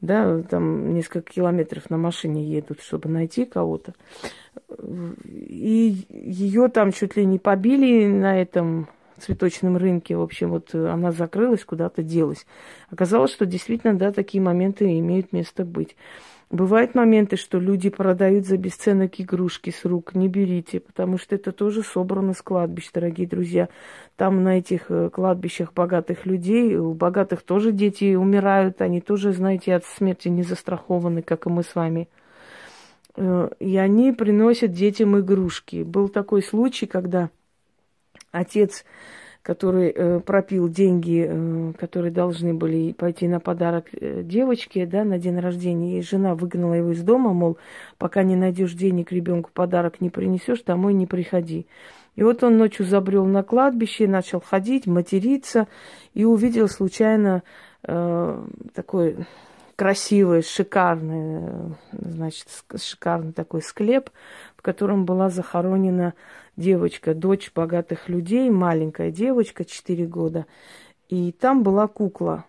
Да, 0.00 0.42
там 0.42 0.94
несколько 0.94 1.32
километров 1.34 1.88
на 1.90 1.96
машине 1.96 2.42
едут, 2.42 2.80
чтобы 2.80 3.08
найти 3.08 3.44
кого-то. 3.44 3.94
И 5.24 6.06
ее 6.08 6.68
там 6.68 6.92
чуть 6.92 7.16
ли 7.16 7.24
не 7.24 7.38
побили 7.38 8.06
на 8.06 8.40
этом 8.40 8.88
цветочном 9.18 9.76
рынке. 9.76 10.16
В 10.16 10.22
общем, 10.22 10.50
вот 10.50 10.74
она 10.74 11.12
закрылась, 11.12 11.64
куда-то 11.64 12.02
делась. 12.02 12.46
Оказалось, 12.90 13.32
что 13.32 13.46
действительно, 13.46 13.94
да, 13.94 14.12
такие 14.12 14.42
моменты 14.42 14.98
имеют 14.98 15.32
место 15.32 15.64
быть. 15.64 15.96
Бывают 16.52 16.94
моменты, 16.94 17.36
что 17.36 17.58
люди 17.58 17.88
продают 17.88 18.46
за 18.46 18.58
бесценок 18.58 19.18
игрушки 19.18 19.70
с 19.70 19.86
рук. 19.86 20.14
Не 20.14 20.28
берите, 20.28 20.80
потому 20.80 21.16
что 21.16 21.34
это 21.34 21.50
тоже 21.50 21.82
собрано 21.82 22.34
с 22.34 22.42
кладбищ, 22.42 22.90
дорогие 22.92 23.26
друзья. 23.26 23.70
Там 24.16 24.42
на 24.42 24.58
этих 24.58 24.90
э, 24.90 25.08
кладбищах 25.08 25.72
богатых 25.72 26.26
людей, 26.26 26.76
у 26.76 26.92
богатых 26.92 27.40
тоже 27.40 27.72
дети 27.72 28.14
умирают, 28.14 28.82
они 28.82 29.00
тоже, 29.00 29.32
знаете, 29.32 29.74
от 29.74 29.86
смерти 29.86 30.28
не 30.28 30.42
застрахованы, 30.42 31.22
как 31.22 31.46
и 31.46 31.48
мы 31.48 31.62
с 31.62 31.74
вами. 31.74 32.10
Э, 33.16 33.50
и 33.58 33.76
они 33.76 34.12
приносят 34.12 34.72
детям 34.72 35.18
игрушки. 35.18 35.82
Был 35.82 36.08
такой 36.08 36.42
случай, 36.42 36.86
когда 36.86 37.30
отец, 38.30 38.84
который 39.42 39.90
э, 39.90 40.20
пропил 40.20 40.68
деньги, 40.68 41.26
э, 41.28 41.72
которые 41.78 42.12
должны 42.12 42.54
были 42.54 42.92
пойти 42.92 43.28
на 43.28 43.40
подарок 43.40 43.86
девочке, 43.92 44.86
да, 44.86 45.04
на 45.04 45.18
день 45.18 45.38
рождения, 45.38 45.98
и 45.98 46.02
жена 46.02 46.34
выгнала 46.34 46.74
его 46.74 46.92
из 46.92 47.02
дома, 47.02 47.32
мол, 47.32 47.58
пока 47.98 48.22
не 48.22 48.36
найдешь 48.36 48.74
денег 48.74 49.12
ребенку 49.12 49.50
подарок 49.52 50.00
не 50.00 50.10
принесешь, 50.10 50.62
домой 50.62 50.94
не 50.94 51.06
приходи. 51.06 51.66
И 52.14 52.22
вот 52.22 52.42
он 52.42 52.58
ночью 52.58 52.84
забрел 52.84 53.24
на 53.24 53.42
кладбище, 53.42 54.06
начал 54.06 54.40
ходить, 54.40 54.86
материться, 54.86 55.66
и 56.12 56.24
увидел 56.24 56.68
случайно 56.68 57.42
э, 57.84 58.46
такой 58.74 59.16
красивый, 59.76 60.42
шикарный, 60.42 61.74
значит, 61.92 62.46
шикарный 62.76 63.32
такой 63.32 63.62
склеп, 63.62 64.10
в 64.56 64.62
котором 64.62 65.04
была 65.04 65.30
захоронена 65.30 66.14
девочка, 66.56 67.14
дочь 67.14 67.52
богатых 67.54 68.08
людей, 68.08 68.50
маленькая 68.50 69.10
девочка, 69.10 69.64
4 69.64 70.06
года. 70.06 70.46
И 71.08 71.32
там 71.32 71.62
была 71.62 71.88
кукла, 71.88 72.44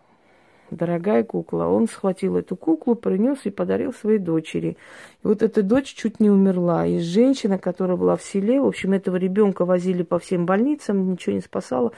дорогая 0.69 1.23
кукла. 1.23 1.65
Он 1.65 1.87
схватил 1.87 2.37
эту 2.37 2.55
куклу, 2.55 2.95
принес 2.95 3.39
и 3.45 3.49
подарил 3.49 3.93
своей 3.93 4.19
дочери. 4.19 4.77
И 5.23 5.27
вот 5.27 5.41
эта 5.41 5.63
дочь 5.63 5.93
чуть 5.93 6.19
не 6.19 6.29
умерла. 6.29 6.85
И 6.85 6.99
женщина, 6.99 7.57
которая 7.57 7.97
была 7.97 8.15
в 8.15 8.23
селе, 8.23 8.61
в 8.61 8.67
общем, 8.67 8.93
этого 8.93 9.15
ребенка 9.15 9.65
возили 9.65 10.03
по 10.03 10.19
всем 10.19 10.45
больницам, 10.45 11.11
ничего 11.11 11.35
не 11.35 11.41
спасало. 11.41 11.91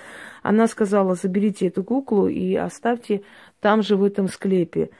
Она 0.43 0.67
сказала, 0.67 1.15
заберите 1.15 1.67
эту 1.67 1.83
куклу 1.83 2.27
и 2.27 2.55
оставьте 2.55 3.21
там 3.65 3.81
же 3.81 3.95
в 3.95 4.03
этом 4.03 4.27
склепе. 4.27 4.91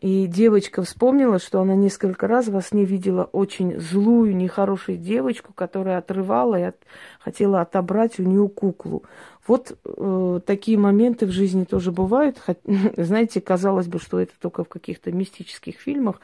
И 0.00 0.28
девочка 0.28 0.84
вспомнила, 0.84 1.40
что 1.40 1.60
она 1.60 1.74
несколько 1.74 2.28
раз 2.28 2.46
во 2.46 2.62
сне 2.62 2.84
видела 2.84 3.24
очень 3.24 3.80
злую, 3.80 4.36
нехорошую 4.36 4.96
девочку, 4.96 5.52
которая 5.52 5.98
отрывала 5.98 6.54
и 6.56 6.62
от... 6.62 6.76
хотела 7.18 7.62
отобрать 7.62 8.20
у 8.20 8.22
нее 8.22 8.48
куклу. 8.48 9.02
Вот 9.44 9.76
э, 9.84 10.40
такие 10.46 10.78
моменты 10.78 11.26
в 11.26 11.32
жизни 11.32 11.64
тоже 11.64 11.90
бывают. 11.90 12.38
Хоть, 12.38 12.58
знаете, 12.96 13.40
казалось 13.40 13.88
бы, 13.88 13.98
что 13.98 14.20
это 14.20 14.34
только 14.40 14.62
в 14.62 14.68
каких-то 14.68 15.10
мистических 15.10 15.80
фильмах. 15.80 16.20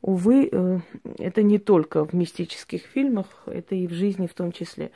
Увы, 0.00 0.48
э, 0.50 0.78
это 1.18 1.42
не 1.42 1.58
только 1.58 2.06
в 2.06 2.14
мистических 2.14 2.84
фильмах, 2.84 3.26
это 3.44 3.74
и 3.74 3.86
в 3.86 3.92
жизни 3.92 4.26
в 4.26 4.32
том 4.32 4.50
числе. 4.50 4.92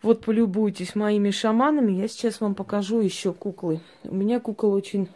Вот 0.00 0.24
полюбуйтесь 0.24 0.94
моими 0.94 1.30
шаманами. 1.30 1.92
Я 1.92 2.08
сейчас 2.08 2.40
вам 2.40 2.54
покажу 2.54 3.00
еще 3.00 3.34
куклы. 3.34 3.80
У 4.04 4.14
меня 4.14 4.40
кукол 4.40 4.72
очень 4.72 5.10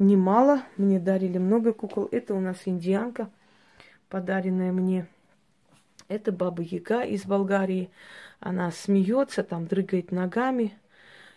немало. 0.00 0.62
Мне 0.76 0.98
дарили 0.98 1.38
много 1.38 1.72
кукол. 1.72 2.08
Это 2.10 2.34
у 2.34 2.40
нас 2.40 2.56
индианка, 2.64 3.30
подаренная 4.08 4.72
мне. 4.72 5.06
Это 6.08 6.32
баба 6.32 6.62
Яга 6.62 7.02
из 7.02 7.24
Болгарии. 7.24 7.90
Она 8.40 8.72
смеется, 8.72 9.44
там 9.44 9.66
дрыгает 9.66 10.10
ногами. 10.10 10.72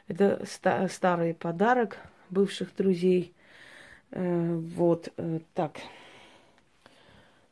Это 0.08 0.44
ста- 0.46 0.88
старый 0.88 1.36
подарок 1.36 1.98
бывших 2.32 2.76
друзей. 2.76 3.36
Э, 4.12 4.56
вот 4.76 5.10
э, 5.18 5.40
так. 5.54 5.78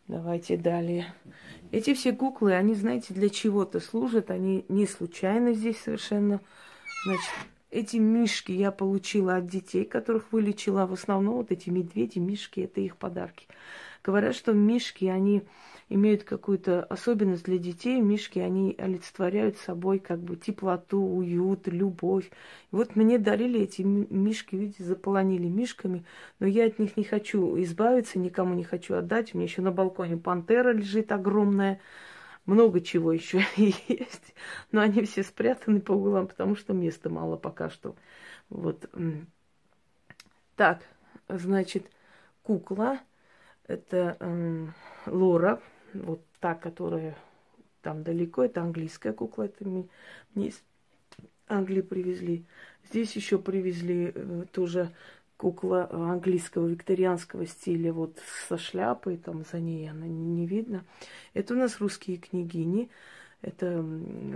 Давайте 0.07 0.57
далее. 0.57 1.13
Эти 1.71 1.93
все 1.93 2.11
куклы, 2.11 2.53
они, 2.53 2.73
знаете, 2.73 3.13
для 3.13 3.29
чего-то 3.29 3.79
служат. 3.79 4.31
Они 4.31 4.65
не 4.67 4.87
случайно 4.87 5.53
здесь 5.53 5.79
совершенно. 5.79 6.41
Значит, 7.05 7.29
эти 7.71 7.97
мишки 7.97 8.51
я 8.51 8.71
получила 8.71 9.37
от 9.37 9.47
детей, 9.47 9.85
которых 9.85 10.31
вылечила. 10.31 10.85
В 10.85 10.93
основном 10.93 11.37
вот 11.37 11.51
эти 11.51 11.69
медведи, 11.69 12.19
мишки, 12.19 12.59
это 12.59 12.81
их 12.81 12.97
подарки. 12.97 13.47
Говорят, 14.03 14.35
что 14.35 14.51
мишки, 14.51 15.05
они 15.05 15.43
имеют 15.87 16.23
какую-то 16.23 16.83
особенность 16.83 17.45
для 17.45 17.57
детей. 17.57 18.01
Мишки, 18.01 18.39
они 18.39 18.75
олицетворяют 18.77 19.57
собой 19.57 19.99
как 19.99 20.19
бы 20.19 20.35
теплоту, 20.35 21.01
уют, 21.01 21.67
любовь. 21.67 22.25
И 22.71 22.75
вот 22.75 22.95
мне 22.95 23.17
дарили 23.17 23.61
эти 23.61 23.83
мишки, 23.83 24.55
видите, 24.55 24.83
заполонили 24.83 25.47
мишками. 25.47 26.03
Но 26.39 26.47
я 26.47 26.65
от 26.65 26.77
них 26.77 26.97
не 26.97 27.03
хочу 27.03 27.61
избавиться, 27.61 28.19
никому 28.19 28.53
не 28.53 28.63
хочу 28.63 28.95
отдать. 28.95 29.33
У 29.33 29.37
меня 29.37 29.47
еще 29.47 29.61
на 29.61 29.71
балконе 29.71 30.17
пантера 30.17 30.73
лежит 30.73 31.11
огромная. 31.11 31.79
Много 32.45 32.81
чего 32.81 33.11
еще 33.11 33.43
есть, 33.55 34.33
но 34.71 34.81
они 34.81 35.03
все 35.03 35.23
спрятаны 35.23 35.81
по 35.81 35.93
углам, 35.93 36.27
потому 36.27 36.55
что 36.55 36.73
места 36.73 37.09
мало 37.09 37.37
пока 37.37 37.69
что. 37.69 37.95
Вот. 38.49 38.89
Так, 40.55 40.81
значит, 41.27 41.89
кукла, 42.43 42.99
это 43.67 44.17
э, 44.19 44.67
Лора, 45.07 45.61
вот 45.93 46.21
та, 46.39 46.55
которая 46.55 47.15
там 47.81 48.03
далеко, 48.03 48.43
это 48.43 48.61
английская 48.61 49.13
кукла, 49.13 49.43
это 49.43 49.65
мне, 49.65 49.87
мне 50.33 50.47
из 50.49 50.61
Англии 51.47 51.81
привезли. 51.81 52.45
Здесь 52.89 53.15
еще 53.15 53.37
привезли 53.37 54.11
э, 54.13 54.45
тоже 54.51 54.93
кукла 55.41 55.89
английского 55.91 56.67
викторианского 56.67 57.47
стиля, 57.47 57.93
вот 57.93 58.19
со 58.47 58.59
шляпой, 58.59 59.17
там 59.17 59.43
за 59.43 59.59
ней 59.59 59.89
она 59.89 60.05
не 60.05 60.45
видно. 60.45 60.85
Это 61.33 61.55
у 61.55 61.57
нас 61.57 61.79
русские 61.81 62.17
княгини, 62.17 62.91
это 63.41 63.83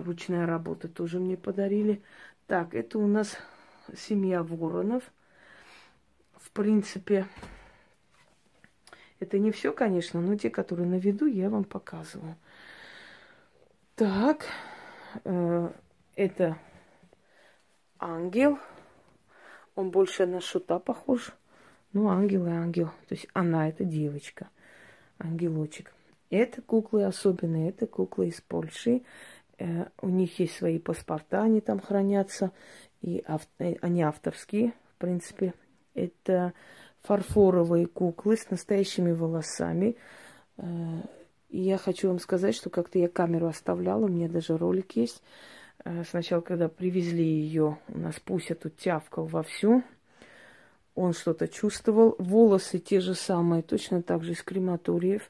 ручная 0.04 0.48
работа 0.48 0.88
тоже 0.88 1.20
мне 1.20 1.38
подарили. 1.38 2.02
Так, 2.48 2.74
это 2.74 2.98
у 2.98 3.06
нас 3.06 3.38
семья 3.96 4.42
Воронов. 4.42 5.04
В 6.38 6.50
принципе, 6.50 7.28
это 9.20 9.38
не 9.38 9.52
все, 9.52 9.74
конечно, 9.74 10.20
но 10.22 10.36
те, 10.36 10.50
которые 10.50 10.88
на 10.88 10.96
виду, 10.98 11.28
я 11.28 11.52
вам 11.52 11.66
показываю. 11.66 12.36
Так, 13.96 14.48
э, 15.24 15.70
это 16.16 16.58
ангел. 18.00 18.58
Он 19.76 19.92
больше 19.92 20.26
на 20.26 20.42
шута 20.42 20.80
похож. 20.80 21.34
Ну, 21.94 22.10
ангел 22.10 22.48
и 22.48 22.50
ангел. 22.50 22.88
То 23.08 23.16
есть 23.16 23.28
она 23.34 23.70
это 23.70 23.84
девочка, 23.84 24.50
ангелочек. 25.18 25.94
Это 26.30 26.62
куклы 26.62 27.06
особенные, 27.06 27.70
это 27.70 27.88
куклы 27.88 28.28
из 28.28 28.42
Польши. 28.42 29.04
Э, 29.58 29.86
у 30.02 30.10
них 30.10 30.40
есть 30.40 30.56
свои 30.56 30.80
паспорта, 30.80 31.44
они 31.44 31.62
там 31.62 31.80
хранятся. 31.80 32.52
И 33.02 33.24
ав... 33.26 33.48
Э, 33.60 33.76
они 33.82 34.02
авторские, 34.02 34.74
в 34.96 34.96
принципе. 34.98 35.54
Это 35.94 36.54
фарфоровые 37.04 37.86
куклы 37.86 38.38
с 38.38 38.50
настоящими 38.50 39.12
волосами. 39.12 39.96
Э, 40.58 40.64
и 41.50 41.62
я 41.62 41.78
хочу 41.78 42.10
вам 42.10 42.20
сказать, 42.20 42.56
что 42.56 42.70
как-то 42.70 43.00
я 43.00 43.08
камеру 43.08 43.48
оставляла, 43.48 44.06
у 44.06 44.10
меня 44.10 44.28
даже 44.28 44.58
ролик 44.58 44.98
есть. 44.98 45.22
Э, 45.86 46.04
сначала, 46.10 46.42
когда 46.42 46.68
привезли 46.68 47.24
ее, 47.24 47.78
у 47.88 47.98
нас 47.98 48.20
Пуся 48.20 48.56
тут 48.56 48.76
тявкал 48.78 49.26
вовсю. 49.26 49.84
Он 50.96 51.14
что-то 51.14 51.48
чувствовал. 51.48 52.16
Волосы 52.18 52.80
те 52.80 53.00
же 53.00 53.14
самые, 53.14 53.62
точно 53.62 54.02
так 54.02 54.24
же 54.24 54.32
из 54.32 54.42
крематориев. 54.42 55.30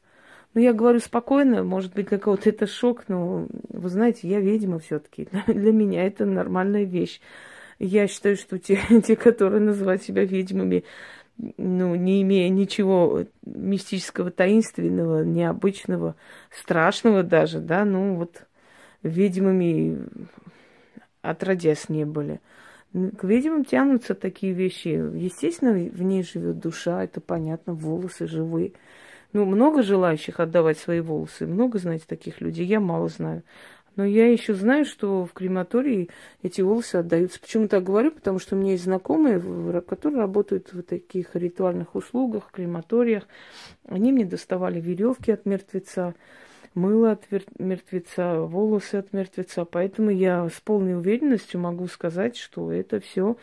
Ну, 0.53 0.61
я 0.61 0.71
говорю 0.71 0.99
спокойно, 0.99 1.63
может 1.63 1.93
быть, 1.93 2.07
для 2.07 2.17
кого-то 2.17 2.49
это 2.49 2.65
шок, 2.65 3.09
но 3.09 3.47
вы 3.67 3.89
знаете, 3.89 4.29
я 4.29 4.39
ведьма 4.39 4.79
все-таки. 4.79 5.27
Для 5.47 5.73
меня 5.73 6.05
это 6.07 6.25
нормальная 6.25 6.85
вещь. 6.85 7.19
Я 7.77 8.07
считаю, 8.07 8.37
что 8.37 8.57
те, 8.57 8.79
те, 9.05 9.17
которые 9.17 9.59
называют 9.59 10.03
себя 10.03 10.23
ведьмами, 10.23 10.85
ну, 11.57 11.95
не 11.95 12.21
имея 12.21 12.47
ничего 12.47 13.25
мистического, 13.45 14.31
таинственного, 14.31 15.25
необычного, 15.25 16.15
страшного 16.49 17.23
даже, 17.23 17.59
да, 17.59 17.83
ну 17.83 18.15
вот 18.15 18.45
ведьмами 19.05 20.07
отродясь 21.21 21.89
не 21.89 22.05
были. 22.05 22.39
К 22.93 23.23
ведьмам 23.23 23.65
тянутся 23.65 24.15
такие 24.15 24.53
вещи. 24.53 24.87
Естественно, 24.87 25.71
в 25.73 26.01
ней 26.01 26.23
живет 26.23 26.59
душа, 26.59 27.03
это 27.03 27.19
понятно, 27.19 27.73
волосы 27.73 28.27
живые. 28.27 28.73
Ну, 29.33 29.43
много 29.45 29.83
желающих 29.83 30.39
отдавать 30.39 30.77
свои 30.77 31.01
волосы. 31.01 31.45
Много, 31.45 31.77
знаете, 31.77 32.05
таких 32.07 32.39
людей. 32.39 32.65
Я 32.65 32.79
мало 32.79 33.09
знаю. 33.09 33.43
Но 33.97 34.05
я 34.05 34.31
еще 34.31 34.53
знаю, 34.53 34.85
что 34.85 35.25
в 35.25 35.33
крематории 35.33 36.09
эти 36.41 36.61
волосы 36.61 36.97
отдаются. 36.97 37.39
Почему 37.39 37.67
так 37.67 37.83
говорю? 37.83 38.11
Потому 38.11 38.39
что 38.39 38.55
у 38.55 38.59
меня 38.59 38.71
есть 38.71 38.85
знакомые, 38.85 39.41
которые 39.81 40.21
работают 40.21 40.71
в 40.71 40.81
таких 40.83 41.35
ритуальных 41.35 41.95
услугах, 41.95 42.49
крематориях. 42.51 43.23
Они 43.87 44.13
мне 44.13 44.25
доставали 44.25 44.79
веревки 44.79 45.31
от 45.31 45.45
мертвеца, 45.45 46.13
мыло 46.75 47.11
от 47.11 47.25
мертвеца, 47.57 48.41
волосы 48.41 48.95
от 48.95 49.13
мертвеца. 49.13 49.65
Поэтому 49.65 50.11
я 50.11 50.47
с 50.47 50.59
полной 50.61 50.95
уверенностью 50.95 51.59
могу 51.59 51.87
сказать, 51.87 52.37
что 52.37 52.71
это 52.71 52.99
все 52.99 53.37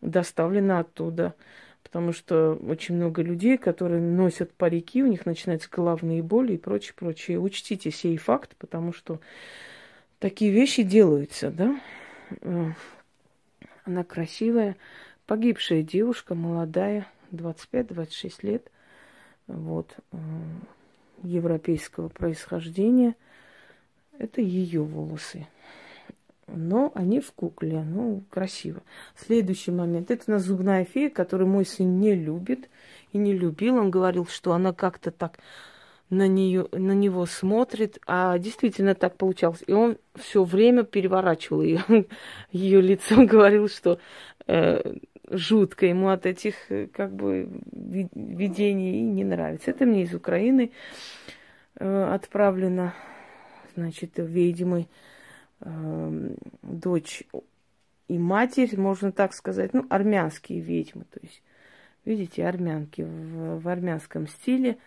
доставлено 0.00 0.78
оттуда. 0.78 1.34
Потому 1.82 2.12
что 2.12 2.58
очень 2.68 2.96
много 2.96 3.22
людей, 3.22 3.56
которые 3.58 4.00
носят 4.00 4.52
парики, 4.52 5.02
у 5.02 5.06
них 5.06 5.24
начинаются 5.24 5.68
головные 5.70 6.22
боли 6.22 6.54
и 6.54 6.58
прочее, 6.58 6.94
прочее. 6.96 7.40
Учтите 7.40 7.90
сей 7.90 8.16
факт, 8.16 8.54
потому 8.58 8.92
что 8.92 9.20
такие 10.18 10.50
вещи 10.50 10.82
делаются, 10.82 11.50
да. 11.50 11.80
Э, 12.42 12.72
она 13.84 14.04
красивая, 14.04 14.76
погибшая 15.26 15.82
девушка, 15.82 16.34
молодая, 16.34 17.06
25-26 17.30 18.42
лет, 18.42 18.70
вот, 19.46 19.94
э, 20.12 20.16
европейского 21.22 22.08
происхождения. 22.08 23.14
Это 24.18 24.40
ее 24.40 24.82
волосы. 24.82 25.46
Но 26.46 26.92
они 26.94 27.20
в 27.20 27.32
кукле, 27.32 27.82
ну, 27.82 28.22
красиво. 28.30 28.80
Следующий 29.16 29.72
момент. 29.72 30.10
Это 30.10 30.24
у 30.28 30.30
нас 30.32 30.42
зубная 30.42 30.84
фея, 30.84 31.10
которую 31.10 31.48
мой 31.48 31.66
сын 31.66 31.98
не 31.98 32.14
любит 32.14 32.70
и 33.12 33.18
не 33.18 33.32
любил. 33.32 33.76
Он 33.76 33.90
говорил, 33.90 34.26
что 34.26 34.52
она 34.52 34.72
как-то 34.72 35.10
так 35.10 35.38
на, 36.08 36.28
нее, 36.28 36.68
на 36.72 36.92
него 36.92 37.26
смотрит, 37.26 37.98
а 38.06 38.38
действительно 38.38 38.94
так 38.94 39.16
получалось. 39.16 39.64
И 39.66 39.72
он 39.72 39.98
все 40.14 40.44
время 40.44 40.84
переворачивал 40.84 41.62
ее, 41.62 41.82
ее 42.52 42.80
лицо, 42.80 43.24
говорил, 43.24 43.68
что 43.68 43.98
э, 44.46 44.94
жутко 45.30 45.86
ему 45.86 46.08
от 46.08 46.26
этих 46.26 46.54
э, 46.70 46.86
как 46.86 47.14
бы 47.14 47.48
видений 47.72 49.00
не 49.02 49.24
нравится. 49.24 49.70
Это 49.70 49.86
мне 49.86 50.02
из 50.02 50.14
Украины 50.14 50.72
э, 51.78 52.04
отправлено, 52.04 52.94
значит, 53.74 54.12
ведьмы, 54.16 54.88
э, 55.60 56.34
дочь 56.62 57.24
и 58.08 58.18
матерь, 58.18 58.78
можно 58.78 59.10
так 59.12 59.32
сказать, 59.32 59.74
ну, 59.74 59.84
армянские 59.90 60.60
ведьмы, 60.60 61.04
то 61.10 61.18
есть, 61.22 61.42
видите, 62.04 62.46
армянки 62.46 63.02
в, 63.02 63.60
в 63.60 63.68
армянском 63.68 64.28
стиле. 64.28 64.78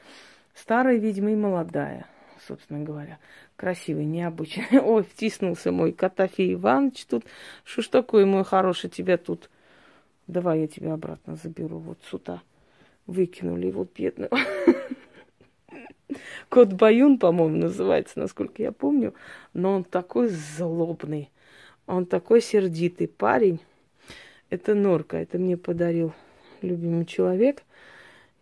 Старая 0.56 0.97
ведьма 0.97 1.32
и 1.32 1.36
молодая, 1.36 2.06
собственно 2.47 2.84
говоря. 2.84 3.19
Красивый, 3.56 4.06
необычный. 4.06 4.80
Ой, 4.84 5.04
втиснулся 5.04 5.71
мой 5.71 5.91
Котофей 5.91 6.54
Иванович 6.54 7.06
тут. 7.06 7.25
Что 7.63 7.82
ж 7.82 7.88
такое, 7.88 8.25
мой 8.25 8.43
хороший, 8.43 8.89
тебя 8.89 9.17
тут... 9.17 9.49
Давай 10.30 10.62
я 10.62 10.68
тебя 10.68 10.94
обратно 10.94 11.36
заберу 11.36 11.80
вот 11.80 11.98
сюда. 12.04 12.44
Выкинули 13.08 13.65
его 13.65 13.88
бедного. 13.96 14.38
Кот 16.50 16.74
Баюн, 16.74 17.18
по-моему, 17.18 17.58
называется, 17.58 18.20
насколько 18.20 18.62
я 18.62 18.72
помню. 18.72 19.15
Но 19.56 19.74
он 19.74 19.84
такой 19.84 20.28
злобный. 20.28 21.32
Он 21.88 22.06
такой 22.06 22.42
сердитый 22.42 23.08
парень. 23.08 23.60
Это 24.52 24.76
норка. 24.76 25.18
Это 25.18 25.39
мне 25.39 25.58
подарил 25.58 26.13
любимый 26.62 27.08
человек. 27.08 27.63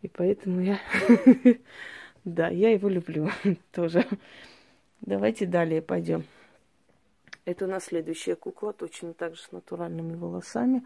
И 0.01 0.09
поэтому 0.09 0.59
я 0.59 0.79
Да, 2.25 2.49
я 2.49 2.71
его 2.71 2.89
люблю 2.89 3.29
тоже. 3.71 4.05
Давайте 4.99 5.45
далее 5.45 5.81
пойдем. 5.81 6.25
Это 7.45 7.63
у 7.63 7.69
нас 7.69 7.85
следующая 7.85 8.35
кукла, 8.35 8.73
точно 8.73 9.13
так 9.13 9.37
же 9.37 9.41
с 9.41 9.53
натуральными 9.53 10.15
волосами. 10.15 10.83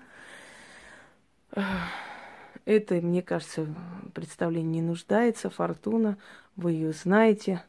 Это, 2.66 2.96
мне 2.96 3.22
кажется, 3.22 3.68
представление 4.14 4.82
не 4.82 4.88
нуждается. 4.88 5.50
Фортуна, 5.50 6.18
вы 6.56 6.74
ее 6.74 6.94
знаете. 6.94 7.64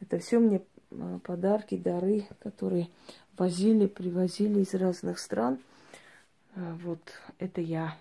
Это 0.00 0.18
все 0.18 0.38
мне 0.38 0.62
а, 0.90 1.18
подарки, 1.20 1.76
дары, 1.76 2.26
которые 2.40 2.88
возили, 3.36 3.86
привозили 3.86 4.60
из 4.60 4.74
разных 4.74 5.18
стран. 5.18 5.58
А, 6.54 6.76
вот 6.82 7.00
это 7.38 7.60
я. 7.60 7.96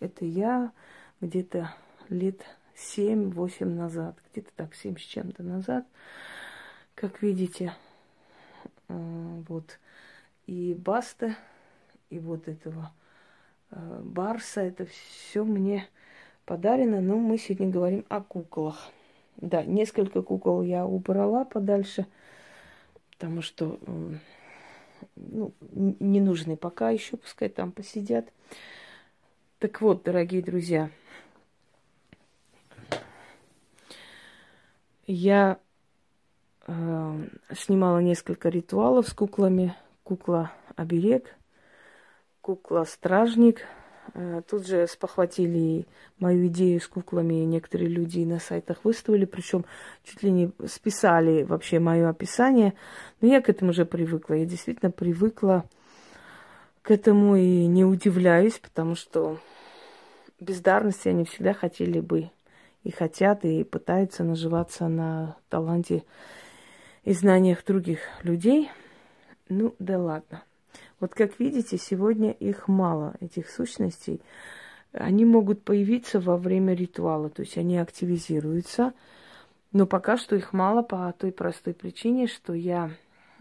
Это 0.00 0.24
я 0.24 0.72
где-то 1.20 1.74
лет 2.08 2.44
7-8 2.76 3.64
назад, 3.64 4.16
где-то 4.32 4.50
так, 4.56 4.74
7 4.74 4.96
с 4.96 5.00
чем-то 5.00 5.42
назад, 5.42 5.86
как 6.94 7.22
видите, 7.22 7.74
э, 8.88 9.42
вот 9.48 9.78
и 10.46 10.74
Баста, 10.74 11.36
и 12.10 12.18
вот 12.18 12.48
этого 12.48 12.92
Барса, 13.74 14.60
это 14.60 14.86
все 14.86 15.44
мне 15.44 15.88
подарено, 16.44 17.00
но 17.00 17.16
мы 17.16 17.38
сегодня 17.38 17.68
говорим 17.68 18.04
о 18.08 18.20
куклах. 18.20 18.90
Да, 19.36 19.64
несколько 19.64 20.22
кукол 20.22 20.62
я 20.62 20.86
убрала 20.86 21.44
подальше, 21.44 22.06
потому 23.10 23.42
что 23.42 23.78
ну, 25.16 25.52
не 25.72 26.20
нужны 26.20 26.56
пока 26.56 26.90
еще, 26.90 27.16
пускай 27.16 27.48
там 27.48 27.72
посидят. 27.72 28.32
Так 29.58 29.80
вот, 29.80 30.04
дорогие 30.04 30.42
друзья, 30.42 30.90
я 35.06 35.58
э, 36.66 37.28
снимала 37.54 37.98
несколько 37.98 38.48
ритуалов 38.48 39.08
с 39.08 39.12
куклами. 39.12 39.74
Кукла-оберег, 40.02 41.34
кукла-стражник. 42.44 43.62
Э, 44.12 44.42
тут 44.46 44.66
же 44.66 44.86
спохватили 44.86 45.86
мою 46.18 46.48
идею 46.48 46.78
с 46.78 46.86
куклами 46.86 47.34
некоторые 47.44 47.88
люди 47.88 48.20
на 48.20 48.38
сайтах 48.38 48.84
выставили, 48.84 49.24
причем 49.24 49.64
чуть 50.04 50.22
ли 50.22 50.30
не 50.30 50.50
списали 50.66 51.42
вообще 51.42 51.78
мое 51.78 52.06
описание. 52.06 52.74
Но 53.22 53.28
я 53.28 53.40
к 53.40 53.48
этому 53.48 53.70
уже 53.70 53.86
привыкла. 53.86 54.34
Я 54.34 54.44
действительно 54.44 54.90
привыкла 54.90 55.64
к 56.82 56.90
этому 56.90 57.36
и 57.36 57.66
не 57.66 57.86
удивляюсь, 57.86 58.58
потому 58.58 58.94
что 58.94 59.38
бездарности 60.38 61.08
они 61.08 61.24
всегда 61.24 61.54
хотели 61.54 62.00
бы 62.00 62.30
и 62.82 62.90
хотят, 62.90 63.46
и 63.46 63.64
пытаются 63.64 64.22
наживаться 64.22 64.88
на 64.88 65.38
таланте 65.48 66.04
и 67.04 67.14
знаниях 67.14 67.64
других 67.64 68.00
людей. 68.22 68.70
Ну, 69.48 69.74
да 69.78 69.98
ладно. 69.98 70.42
Вот 71.00 71.14
как 71.14 71.38
видите, 71.38 71.76
сегодня 71.78 72.30
их 72.30 72.68
мало, 72.68 73.14
этих 73.20 73.50
сущностей. 73.50 74.20
Они 74.92 75.24
могут 75.24 75.62
появиться 75.62 76.20
во 76.20 76.36
время 76.36 76.74
ритуала, 76.74 77.28
то 77.28 77.42
есть 77.42 77.58
они 77.58 77.78
активизируются. 77.78 78.92
Но 79.72 79.86
пока 79.86 80.16
что 80.16 80.36
их 80.36 80.52
мало 80.52 80.82
по 80.82 81.12
той 81.18 81.32
простой 81.32 81.74
причине, 81.74 82.28
что 82.28 82.54
я 82.54 82.90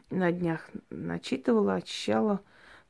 на 0.09 0.31
днях 0.31 0.67
начитывала, 0.89 1.75
очищала 1.75 2.41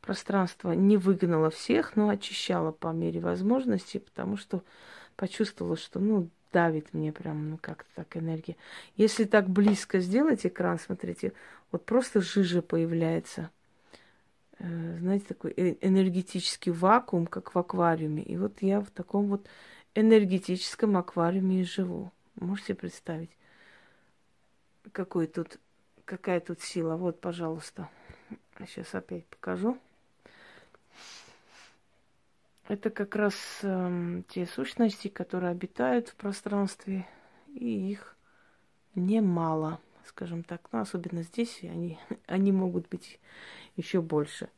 пространство. 0.01 0.71
Не 0.71 0.97
выгнала 0.97 1.49
всех, 1.49 1.95
но 1.95 2.09
очищала 2.09 2.71
по 2.71 2.87
мере 2.87 3.19
возможности, 3.19 3.97
потому 3.97 4.37
что 4.37 4.63
почувствовала, 5.15 5.77
что, 5.77 5.99
ну, 5.99 6.29
давит 6.51 6.93
мне 6.93 7.11
прям, 7.11 7.49
ну, 7.49 7.57
как-то 7.59 7.89
так 7.95 8.15
энергия. 8.15 8.55
Если 8.95 9.23
так 9.25 9.49
близко 9.49 9.99
сделать 9.99 10.45
экран, 10.45 10.79
смотрите, 10.79 11.33
вот 11.71 11.85
просто 11.85 12.21
жижа 12.21 12.61
появляется. 12.61 13.49
Э, 14.63 14.97
знаете, 14.99 15.25
такой 15.25 15.51
э, 15.57 15.75
энергетический 15.81 16.71
вакуум, 16.71 17.27
как 17.27 17.53
в 17.53 17.59
аквариуме. 17.59 18.23
И 18.23 18.37
вот 18.37 18.61
я 18.61 18.79
в 18.79 18.89
таком 18.91 19.27
вот 19.27 19.45
энергетическом 19.93 20.95
аквариуме 20.95 21.61
и 21.61 21.65
живу. 21.65 22.13
Можете 22.35 22.73
представить, 22.73 23.29
какой 24.93 25.27
тут, 25.27 25.59
какая 26.05 26.39
тут 26.39 26.61
сила. 26.61 26.95
Вот, 26.95 27.19
пожалуйста. 27.19 27.89
Сейчас 28.57 28.95
опять 28.95 29.25
покажу. 29.25 29.77
Это 32.69 32.89
как 32.89 33.17
раз 33.17 33.35
э, 33.63 34.21
те 34.29 34.45
сущности, 34.45 35.09
которые 35.09 35.51
обитают 35.51 36.07
в 36.07 36.15
пространстве, 36.15 37.05
и 37.53 37.91
их 37.91 38.15
немало, 38.95 39.81
скажем 40.05 40.43
так. 40.43 40.61
Ну, 40.71 40.79
особенно 40.79 41.23
здесь 41.23 41.59
они, 41.63 41.99
они 42.27 42.53
могут 42.53 42.87
быть 42.87 43.19
еще 43.75 44.01
больше. 44.01 44.49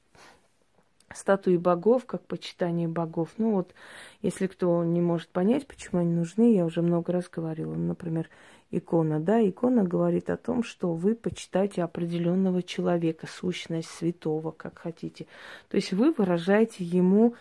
Статуи 1.13 1.57
богов, 1.57 2.05
как 2.05 2.25
почитание 2.25 2.87
богов. 2.87 3.29
Ну 3.37 3.51
вот, 3.51 3.73
если 4.21 4.47
кто 4.47 4.83
не 4.83 5.01
может 5.01 5.29
понять, 5.29 5.67
почему 5.67 6.01
они 6.01 6.13
нужны, 6.13 6.53
я 6.53 6.65
уже 6.65 6.81
много 6.81 7.13
раз 7.13 7.29
говорила. 7.29 7.73
Например, 7.73 8.29
икона, 8.71 9.19
да, 9.19 9.39
икона 9.47 9.83
говорит 9.83 10.29
о 10.29 10.37
том, 10.37 10.63
что 10.63 10.93
вы 10.93 11.15
почитаете 11.15 11.83
определенного 11.83 12.63
человека, 12.63 13.27
сущность 13.27 13.89
святого, 13.89 14.51
как 14.51 14.79
хотите. 14.79 15.27
То 15.69 15.77
есть 15.77 15.93
вы 15.93 16.11
выражаете 16.11 16.83
ему 16.83 17.35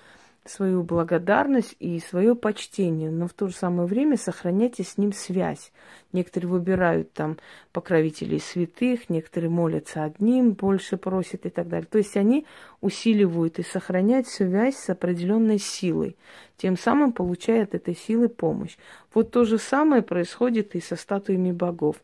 свою 0.47 0.83
благодарность 0.83 1.75
и 1.79 1.99
свое 2.01 2.35
почтение, 2.35 3.11
но 3.11 3.27
в 3.27 3.33
то 3.33 3.49
же 3.49 3.55
самое 3.55 3.89
время 3.89 4.19
сохраняйте 4.19 4.85
с 4.85 4.99
ним 4.99 5.13
связь. 5.13 5.73
Некоторые 6.13 6.51
выбирают 6.51 7.13
там 7.13 7.39
покровителей 7.73 8.39
святых, 8.39 9.09
некоторые 9.09 9.49
молятся 9.49 10.05
одним, 10.05 10.53
больше 10.53 10.99
просят 10.99 11.47
и 11.47 11.49
так 11.49 11.69
далее. 11.69 11.89
То 11.91 11.99
есть 11.99 12.17
они 12.17 12.47
усиливают 12.83 13.59
и 13.59 13.63
сохраняют 13.63 14.29
связь 14.29 14.77
с 14.77 14.91
определенной 14.91 15.59
силой, 15.59 16.17
тем 16.59 16.77
самым 16.77 17.13
получая 17.13 17.63
от 17.63 17.75
этой 17.75 17.97
силы 17.97 18.29
помощь. 18.29 18.77
Вот 19.15 19.31
то 19.31 19.45
же 19.45 19.57
самое 19.57 20.03
происходит 20.03 20.75
и 20.75 20.81
со 20.81 20.97
статуями 20.97 21.53
богов. 21.53 21.97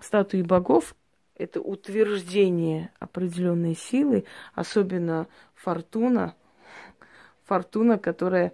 Статуи 0.00 0.42
богов– 0.42 0.96
это 1.36 1.60
утверждение 1.60 2.90
определенной 2.98 3.76
силы, 3.76 4.24
особенно 4.54 5.28
фортуна– 5.54 6.34
фортуна, 7.46 7.98
которая 7.98 8.52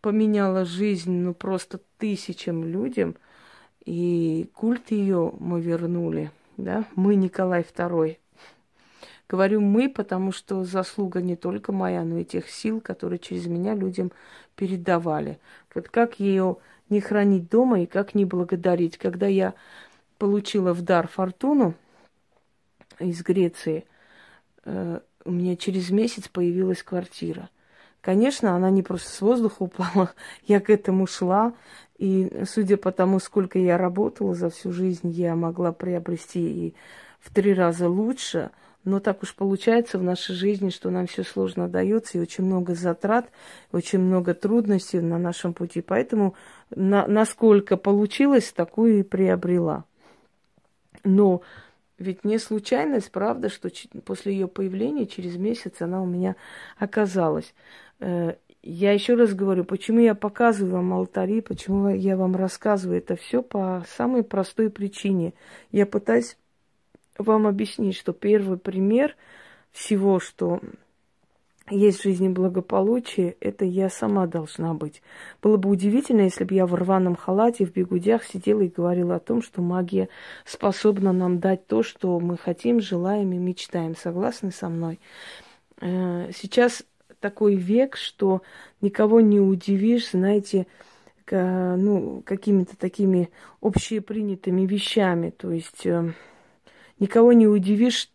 поменяла 0.00 0.64
жизнь, 0.64 1.12
ну, 1.12 1.34
просто 1.34 1.80
тысячам 1.98 2.64
людям. 2.64 3.16
И 3.84 4.48
культ 4.54 4.90
ее 4.90 5.32
мы 5.38 5.60
вернули, 5.60 6.30
да, 6.56 6.84
мы 6.94 7.16
Николай 7.16 7.62
II. 7.62 8.18
Говорю 9.28 9.60
мы, 9.60 9.88
потому 9.88 10.32
что 10.32 10.64
заслуга 10.64 11.22
не 11.22 11.36
только 11.36 11.72
моя, 11.72 12.04
но 12.04 12.18
и 12.18 12.24
тех 12.24 12.48
сил, 12.50 12.80
которые 12.80 13.18
через 13.18 13.46
меня 13.46 13.74
людям 13.74 14.12
передавали. 14.54 15.38
Вот 15.74 15.88
как 15.88 16.20
ее 16.20 16.58
не 16.90 17.00
хранить 17.00 17.48
дома 17.48 17.80
и 17.80 17.86
как 17.86 18.14
не 18.14 18.24
благодарить. 18.24 18.98
Когда 18.98 19.26
я 19.26 19.54
получила 20.18 20.72
в 20.72 20.82
дар 20.82 21.08
фортуну 21.08 21.74
из 22.98 23.22
Греции, 23.22 23.84
э, 24.64 25.00
у 25.24 25.30
меня 25.30 25.56
через 25.56 25.90
месяц 25.90 26.28
появилась 26.28 26.82
квартира. 26.82 27.48
Конечно, 28.04 28.54
она 28.54 28.68
не 28.68 28.82
просто 28.82 29.08
с 29.08 29.22
воздуха 29.22 29.62
упала, 29.62 30.10
я 30.46 30.60
к 30.60 30.68
этому 30.68 31.06
шла, 31.06 31.54
и 31.96 32.30
судя 32.44 32.76
по 32.76 32.92
тому, 32.92 33.18
сколько 33.18 33.58
я 33.58 33.78
работала 33.78 34.34
за 34.34 34.50
всю 34.50 34.72
жизнь, 34.72 35.08
я 35.08 35.34
могла 35.34 35.72
приобрести 35.72 36.66
и 36.66 36.74
в 37.18 37.32
три 37.32 37.54
раза 37.54 37.88
лучше, 37.88 38.50
но 38.84 39.00
так 39.00 39.22
уж 39.22 39.34
получается 39.34 39.98
в 39.98 40.02
нашей 40.02 40.34
жизни, 40.34 40.68
что 40.68 40.90
нам 40.90 41.06
все 41.06 41.24
сложно 41.24 41.66
дается, 41.66 42.18
и 42.18 42.20
очень 42.20 42.44
много 42.44 42.74
затрат, 42.74 43.30
очень 43.72 44.00
много 44.00 44.34
трудностей 44.34 45.00
на 45.00 45.18
нашем 45.18 45.54
пути. 45.54 45.80
Поэтому 45.80 46.34
на, 46.68 47.06
насколько 47.06 47.78
получилось, 47.78 48.52
такую 48.52 48.98
и 48.98 49.02
приобрела. 49.02 49.84
Но 51.04 51.40
ведь 51.98 52.24
не 52.24 52.38
случайность, 52.38 53.10
правда, 53.12 53.48
что 53.48 53.70
после 54.04 54.32
ее 54.32 54.48
появления 54.48 55.06
через 55.06 55.36
месяц 55.36 55.80
она 55.80 56.02
у 56.02 56.06
меня 56.06 56.36
оказалась. 56.76 57.54
Э, 58.00 58.34
я 58.62 58.92
еще 58.92 59.14
раз 59.14 59.34
говорю, 59.34 59.64
почему 59.64 60.00
я 60.00 60.14
показываю 60.14 60.74
вам 60.74 60.92
алтари, 60.94 61.40
почему 61.40 61.90
я 61.90 62.16
вам 62.16 62.34
рассказываю 62.34 62.98
это 62.98 63.14
все 63.14 63.42
по 63.42 63.84
самой 63.96 64.22
простой 64.22 64.70
причине. 64.70 65.34
Я 65.70 65.86
пытаюсь 65.86 66.36
вам 67.18 67.46
объяснить, 67.46 67.96
что 67.96 68.12
первый 68.12 68.58
пример 68.58 69.16
всего, 69.70 70.18
что 70.18 70.60
есть 71.70 72.00
в 72.00 72.02
жизни 72.02 72.28
благополучие, 72.28 73.36
это 73.40 73.64
я 73.64 73.88
сама 73.88 74.26
должна 74.26 74.74
быть. 74.74 75.02
Было 75.42 75.56
бы 75.56 75.70
удивительно, 75.70 76.22
если 76.22 76.44
бы 76.44 76.54
я 76.54 76.66
в 76.66 76.74
рваном 76.74 77.16
халате, 77.16 77.64
в 77.64 77.72
бегудях 77.72 78.24
сидела 78.24 78.60
и 78.60 78.68
говорила 78.68 79.16
о 79.16 79.20
том, 79.20 79.42
что 79.42 79.62
магия 79.62 80.08
способна 80.44 81.12
нам 81.12 81.40
дать 81.40 81.66
то, 81.66 81.82
что 81.82 82.20
мы 82.20 82.36
хотим, 82.36 82.80
желаем 82.80 83.32
и 83.32 83.38
мечтаем. 83.38 83.96
Согласны 83.96 84.50
со 84.50 84.68
мной? 84.68 85.00
Э, 85.80 86.30
сейчас 86.36 86.84
такой 87.20 87.54
век, 87.54 87.96
что 87.96 88.42
никого 88.82 89.20
не 89.20 89.40
удивишь, 89.40 90.10
знаете, 90.10 90.66
ну, 91.30 92.22
какими-то 92.26 92.76
такими 92.76 93.30
общепринятыми 93.62 94.66
вещами. 94.66 95.30
То 95.30 95.50
есть 95.50 95.86
э, 95.86 96.12
никого 96.98 97.32
не 97.32 97.46
удивишь 97.46 98.10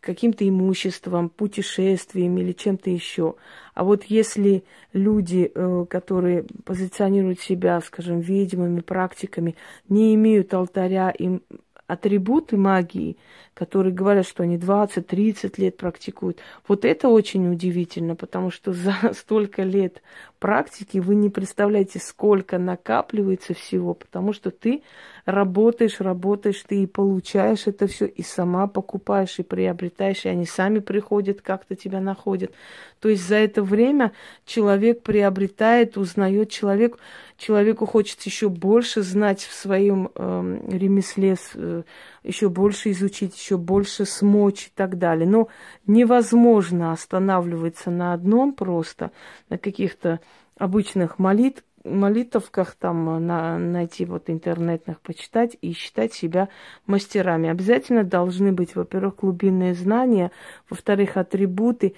каким-то 0.00 0.48
имуществом, 0.48 1.28
путешествием 1.28 2.38
или 2.38 2.52
чем-то 2.52 2.90
еще. 2.90 3.34
А 3.74 3.84
вот 3.84 4.04
если 4.04 4.64
люди, 4.92 5.50
э, 5.54 5.86
которые 5.88 6.44
позиционируют 6.64 7.40
себя, 7.40 7.80
скажем, 7.80 8.20
ведьмами, 8.20 8.80
практиками, 8.80 9.56
не 9.88 10.14
имеют 10.14 10.54
алтаря, 10.54 11.10
им 11.10 11.42
атрибуты 11.86 12.56
магии, 12.56 13.16
которые 13.58 13.92
говорят, 13.92 14.24
что 14.24 14.44
они 14.44 14.56
20-30 14.56 15.54
лет 15.56 15.76
практикуют. 15.76 16.38
Вот 16.68 16.84
это 16.84 17.08
очень 17.08 17.50
удивительно, 17.50 18.14
потому 18.14 18.52
что 18.52 18.72
за 18.72 18.94
столько 19.14 19.64
лет 19.64 20.00
практики 20.38 20.98
вы 20.98 21.16
не 21.16 21.28
представляете, 21.28 21.98
сколько 21.98 22.58
накапливается 22.58 23.54
всего, 23.54 23.94
потому 23.94 24.32
что 24.32 24.52
ты 24.52 24.84
работаешь, 25.24 26.00
работаешь, 26.00 26.62
ты 26.68 26.84
и 26.84 26.86
получаешь 26.86 27.66
это 27.66 27.88
все, 27.88 28.06
и 28.06 28.22
сама 28.22 28.68
покупаешь, 28.68 29.40
и 29.40 29.42
приобретаешь, 29.42 30.24
и 30.24 30.28
они 30.28 30.46
сами 30.46 30.78
приходят, 30.78 31.42
как-то 31.42 31.74
тебя 31.74 32.00
находят. 32.00 32.52
То 33.00 33.08
есть 33.08 33.26
за 33.26 33.36
это 33.36 33.62
время 33.62 34.12
человек 34.46 35.02
приобретает, 35.02 35.96
узнает 35.96 36.50
человек, 36.50 36.98
человеку 37.36 37.86
хочется 37.86 38.28
еще 38.28 38.48
больше 38.48 39.02
знать 39.02 39.42
в 39.42 39.52
своем 39.52 40.10
э, 40.14 40.60
ремесле, 40.68 41.36
э, 41.54 41.82
еще 42.28 42.48
больше 42.50 42.90
изучить, 42.92 43.36
еще 43.36 43.56
больше 43.56 44.04
смочь 44.04 44.66
и 44.66 44.70
так 44.74 44.98
далее. 44.98 45.26
Но 45.26 45.48
невозможно 45.86 46.92
останавливаться 46.92 47.90
на 47.90 48.12
одном 48.12 48.52
просто, 48.52 49.10
на 49.48 49.58
каких-то 49.58 50.20
обычных 50.56 51.18
молитв, 51.18 51.64
молитовках 51.84 52.74
там 52.74 53.26
на, 53.26 53.58
найти 53.58 54.04
вот 54.04 54.28
интернетных, 54.28 55.00
почитать 55.00 55.56
и 55.62 55.72
считать 55.72 56.12
себя 56.12 56.48
мастерами. 56.86 57.48
Обязательно 57.48 58.04
должны 58.04 58.52
быть, 58.52 58.74
во-первых, 58.76 59.16
глубинные 59.16 59.74
знания, 59.74 60.30
во-вторых, 60.68 61.16
атрибуты, 61.16 61.94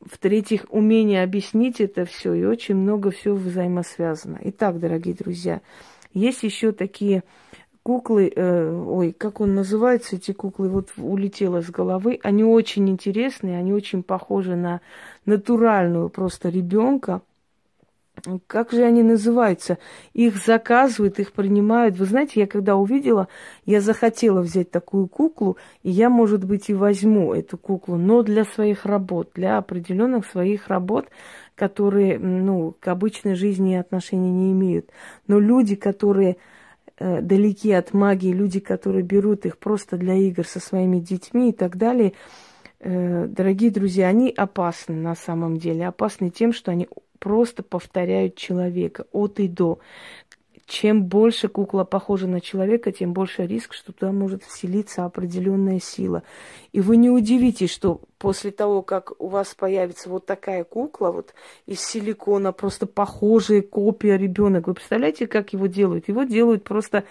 в-третьих, 0.00 0.64
умение 0.70 1.22
объяснить 1.22 1.80
это 1.80 2.04
все, 2.04 2.32
и 2.34 2.44
очень 2.44 2.76
много 2.76 3.10
все 3.10 3.32
взаимосвязано. 3.34 4.38
Итак, 4.42 4.78
дорогие 4.78 5.14
друзья, 5.14 5.60
есть 6.12 6.42
еще 6.42 6.72
такие 6.72 7.22
куклы, 7.88 8.30
э, 8.36 8.82
ой, 8.86 9.14
как 9.16 9.40
он 9.40 9.54
называется, 9.54 10.16
эти 10.16 10.32
куклы, 10.32 10.68
вот 10.68 10.90
улетело 10.98 11.62
с 11.62 11.70
головы. 11.70 12.20
Они 12.22 12.44
очень 12.44 12.86
интересные, 12.90 13.56
они 13.56 13.72
очень 13.72 14.02
похожи 14.02 14.56
на 14.56 14.82
натуральную 15.24 16.10
просто 16.10 16.50
ребенка. 16.50 17.22
Как 18.46 18.72
же 18.72 18.82
они 18.82 19.02
называются? 19.02 19.78
Их 20.12 20.36
заказывают, 20.36 21.18
их 21.18 21.32
принимают. 21.32 21.96
Вы 21.96 22.04
знаете, 22.04 22.40
я 22.40 22.46
когда 22.46 22.76
увидела, 22.76 23.28
я 23.64 23.80
захотела 23.80 24.42
взять 24.42 24.70
такую 24.70 25.08
куклу, 25.08 25.56
и 25.82 25.90
я, 25.90 26.10
может 26.10 26.44
быть, 26.44 26.68
и 26.68 26.74
возьму 26.74 27.32
эту 27.32 27.56
куклу, 27.56 27.96
но 27.96 28.22
для 28.22 28.44
своих 28.44 28.84
работ, 28.84 29.30
для 29.34 29.56
определенных 29.56 30.26
своих 30.26 30.68
работ, 30.68 31.06
которые, 31.54 32.18
ну, 32.18 32.74
к 32.78 32.86
обычной 32.88 33.34
жизни 33.34 33.76
отношения 33.76 34.30
не 34.30 34.52
имеют. 34.52 34.90
Но 35.26 35.40
люди, 35.40 35.74
которые 35.74 36.36
далеки 36.98 37.72
от 37.72 37.94
магии, 37.94 38.32
люди, 38.32 38.60
которые 38.60 39.02
берут 39.02 39.46
их 39.46 39.58
просто 39.58 39.96
для 39.96 40.14
игр 40.14 40.46
со 40.46 40.60
своими 40.60 40.98
детьми 40.98 41.50
и 41.50 41.52
так 41.52 41.76
далее, 41.76 42.12
э, 42.80 43.26
дорогие 43.26 43.70
друзья, 43.70 44.08
они 44.08 44.30
опасны 44.30 44.94
на 44.94 45.14
самом 45.14 45.58
деле. 45.58 45.86
Опасны 45.86 46.30
тем, 46.30 46.52
что 46.52 46.70
они 46.70 46.88
просто 47.18 47.62
повторяют 47.62 48.36
человека 48.36 49.06
от 49.12 49.40
и 49.40 49.48
до 49.48 49.80
чем 50.68 51.04
больше 51.04 51.48
кукла 51.48 51.84
похожа 51.84 52.26
на 52.26 52.42
человека, 52.42 52.92
тем 52.92 53.14
больше 53.14 53.46
риск, 53.46 53.72
что 53.72 53.92
туда 53.92 54.12
может 54.12 54.44
вселиться 54.44 55.06
определенная 55.06 55.80
сила. 55.80 56.22
И 56.72 56.82
вы 56.82 56.98
не 56.98 57.08
удивитесь, 57.08 57.70
что 57.70 58.02
после 58.18 58.50
того, 58.50 58.82
как 58.82 59.12
у 59.18 59.28
вас 59.28 59.54
появится 59.54 60.10
вот 60.10 60.26
такая 60.26 60.64
кукла, 60.64 61.10
вот 61.10 61.32
из 61.64 61.80
силикона, 61.80 62.52
просто 62.52 62.86
похожая 62.86 63.62
копия 63.62 64.18
ребенок, 64.18 64.66
вы 64.66 64.74
представляете, 64.74 65.26
как 65.26 65.54
его 65.54 65.66
делают? 65.66 66.08
Его 66.08 66.24
делают 66.24 66.64
просто 66.64 67.04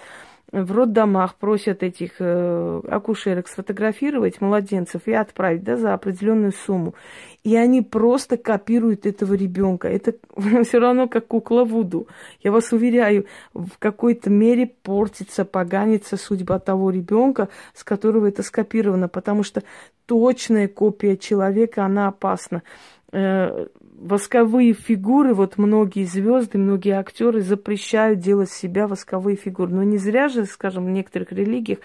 в 0.52 0.72
роддомах 0.72 1.36
просят 1.36 1.84
этих 1.84 2.12
э, 2.20 2.82
акушерок 2.88 3.50
сфотографировать 3.50 4.40
младенцев 4.40 5.02
и 5.06 5.12
отправить 5.12 5.64
да, 5.64 5.76
за 5.76 5.94
определенную 5.94 6.54
сумму. 6.54 6.96
И 7.44 7.56
они 7.58 7.82
просто 7.82 8.38
копируют 8.38 9.06
этого 9.06 9.34
ребенка. 9.34 9.90
Это 9.90 10.16
все 10.64 10.80
равно 10.80 11.10
как 11.10 11.28
кукла 11.28 11.66
Вуду. 11.66 12.08
Я 12.42 12.54
вас 12.54 12.72
уверяю, 12.72 13.26
в 13.54 13.78
какой-то 13.78 14.30
мере 14.30 14.68
портится, 14.68 15.44
поганится 15.44 16.16
судьба 16.16 16.60
того 16.60 16.92
ребенка, 16.92 17.50
с 17.74 17.84
которого 17.84 18.28
это 18.28 18.42
скопировано, 18.42 19.10
потому 19.10 19.44
что 19.44 19.64
точная 20.06 20.70
копия 20.70 21.18
человека, 21.18 21.84
она 21.84 22.08
опасна. 22.08 22.64
Э, 23.12 23.68
восковые 23.98 24.74
фигуры, 24.74 25.34
вот 25.34 25.58
многие 25.58 26.06
звезды, 26.06 26.58
многие 26.58 26.92
актеры 26.92 27.42
запрещают 27.42 28.20
делать 28.20 28.52
себя 28.52 28.88
восковые 28.88 29.36
фигуры. 29.36 29.74
Но 29.74 29.84
не 29.84 29.98
зря 29.98 30.28
же, 30.28 30.46
скажем, 30.46 30.86
в 30.86 30.90
некоторых 30.90 31.32
религиях 31.32 31.80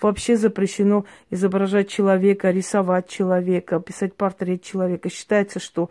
вообще 0.00 0.36
запрещено 0.36 1.04
изображать 1.30 1.88
человека, 1.88 2.50
рисовать 2.50 3.08
человека, 3.08 3.80
писать 3.80 4.14
портрет 4.14 4.62
человека. 4.62 5.08
Считается, 5.08 5.60
что 5.60 5.88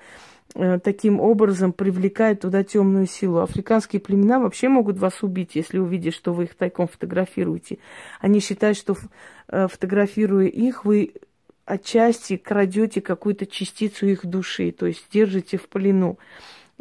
э, 0.55 0.77
таким 0.79 1.21
образом 1.21 1.71
привлекает 1.71 2.41
туда 2.41 2.63
темную 2.63 3.07
силу. 3.07 3.39
Африканские 3.39 4.01
племена 4.01 4.39
вообще 4.39 4.67
могут 4.67 4.97
вас 4.99 5.23
убить, 5.23 5.55
если 5.55 5.79
увидят, 5.79 6.13
что 6.13 6.33
вы 6.33 6.43
их 6.43 6.55
тайком 6.55 6.89
фотографируете. 6.89 7.77
Они 8.19 8.41
считают, 8.41 8.77
что 8.77 8.97
э, 9.47 9.67
фотографируя 9.69 10.47
их, 10.47 10.83
вы 10.83 11.13
отчасти 11.65 12.37
крадете 12.37 13.01
какую-то 13.01 13.45
частицу 13.45 14.07
их 14.07 14.25
души, 14.25 14.71
то 14.71 14.85
есть 14.85 15.05
держите 15.11 15.57
в 15.57 15.67
плену. 15.67 16.17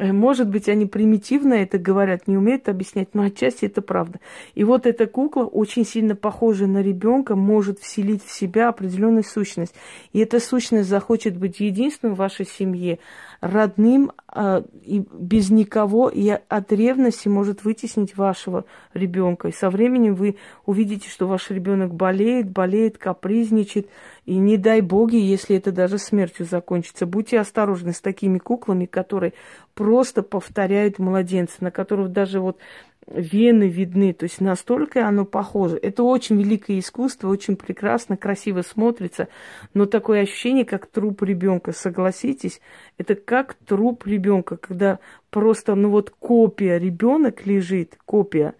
Э, 0.01 0.11
может 0.13 0.49
быть, 0.49 0.67
они 0.67 0.87
примитивно 0.87 1.53
это 1.53 1.77
говорят, 1.77 2.27
не 2.27 2.35
умеют 2.35 2.67
объяснять, 2.67 3.09
но 3.13 3.23
отчасти 3.23 3.65
это 3.65 3.81
правда. 3.83 4.19
И 4.55 4.63
вот 4.63 4.87
эта 4.87 5.05
кукла, 5.05 5.43
очень 5.43 5.85
сильно 5.85 6.15
похожая 6.15 6.67
на 6.67 6.81
ребенка, 6.81 7.35
может 7.35 7.79
вселить 7.79 8.25
в 8.25 8.31
себя 8.31 8.69
определенную 8.69 9.23
сущность. 9.23 9.75
И 10.11 10.19
эта 10.19 10.39
сущность 10.39 10.89
захочет 10.89 11.37
быть 11.37 11.59
единственным 11.59 12.15
в 12.15 12.17
вашей 12.17 12.47
семье, 12.47 12.97
родным 13.41 14.11
а, 14.27 14.63
и 14.83 15.03
без 15.11 15.49
никого, 15.49 16.09
и 16.09 16.29
от 16.29 16.71
ревности 16.71 17.27
может 17.27 17.63
вытеснить 17.63 18.15
вашего 18.15 18.65
ребенка. 18.93 19.47
И 19.47 19.51
со 19.51 19.69
временем 19.71 20.13
вы 20.13 20.37
увидите, 20.65 21.09
что 21.09 21.27
ваш 21.27 21.49
ребенок 21.49 21.93
болеет, 21.93 22.49
болеет, 22.49 22.99
капризничает, 22.99 23.89
и 24.25 24.37
не 24.37 24.57
дай 24.57 24.81
боги, 24.81 25.15
если 25.15 25.57
это 25.57 25.71
даже 25.71 25.97
смертью 25.97 26.45
закончится. 26.45 27.07
Будьте 27.07 27.39
осторожны 27.39 27.93
с 27.93 27.99
такими 27.99 28.37
куклами, 28.37 28.85
которые 28.85 29.33
просто 29.73 30.21
повторяют 30.21 30.99
младенца, 30.99 31.55
на 31.59 31.71
которых 31.71 32.11
даже 32.11 32.39
вот 32.39 32.59
вены 33.07 33.67
видны, 33.67 34.13
то 34.13 34.23
есть 34.23 34.41
настолько 34.41 35.07
оно 35.07 35.25
похоже. 35.25 35.77
Это 35.81 36.03
очень 36.03 36.39
великое 36.39 36.79
искусство, 36.79 37.29
очень 37.29 37.55
прекрасно, 37.55 38.17
красиво 38.17 38.61
смотрится, 38.61 39.27
но 39.73 39.85
такое 39.85 40.21
ощущение, 40.21 40.65
как 40.65 40.87
труп 40.87 41.23
ребенка, 41.23 41.71
согласитесь, 41.71 42.61
это 42.97 43.15
как 43.15 43.55
труп 43.55 44.05
ребенка, 44.05 44.57
когда 44.57 44.99
просто, 45.29 45.75
ну 45.75 45.89
вот 45.89 46.09
копия 46.09 46.77
ребенок 46.77 47.45
лежит, 47.45 47.97
копия, 48.05 48.53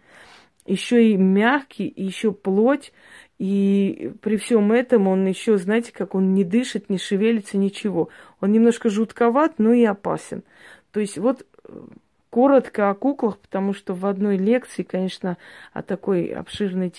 еще 0.65 1.09
и 1.09 1.17
мягкий, 1.17 1.91
еще 1.95 2.31
плоть, 2.31 2.93
и 3.39 4.11
при 4.21 4.37
всем 4.37 4.71
этом 4.71 5.07
он 5.07 5.25
еще, 5.25 5.57
знаете, 5.57 5.91
как 5.91 6.13
он 6.13 6.33
не 6.33 6.43
дышит, 6.43 6.89
не 6.89 6.99
шевелится, 6.99 7.57
ничего. 7.57 8.09
Он 8.39 8.51
немножко 8.51 8.89
жутковат, 8.89 9.57
но 9.57 9.73
и 9.73 9.83
опасен. 9.83 10.43
То 10.91 10.99
есть 10.99 11.17
вот 11.17 11.47
э, 11.67 11.73
коротко 12.31 12.89
о 12.89 12.95
куклах, 12.95 13.37
потому 13.37 13.73
что 13.73 13.93
в 13.93 14.05
одной 14.07 14.37
лекции, 14.37 14.81
конечно, 14.81 15.37
о 15.73 15.83
такой 15.83 16.27
обширной 16.27 16.89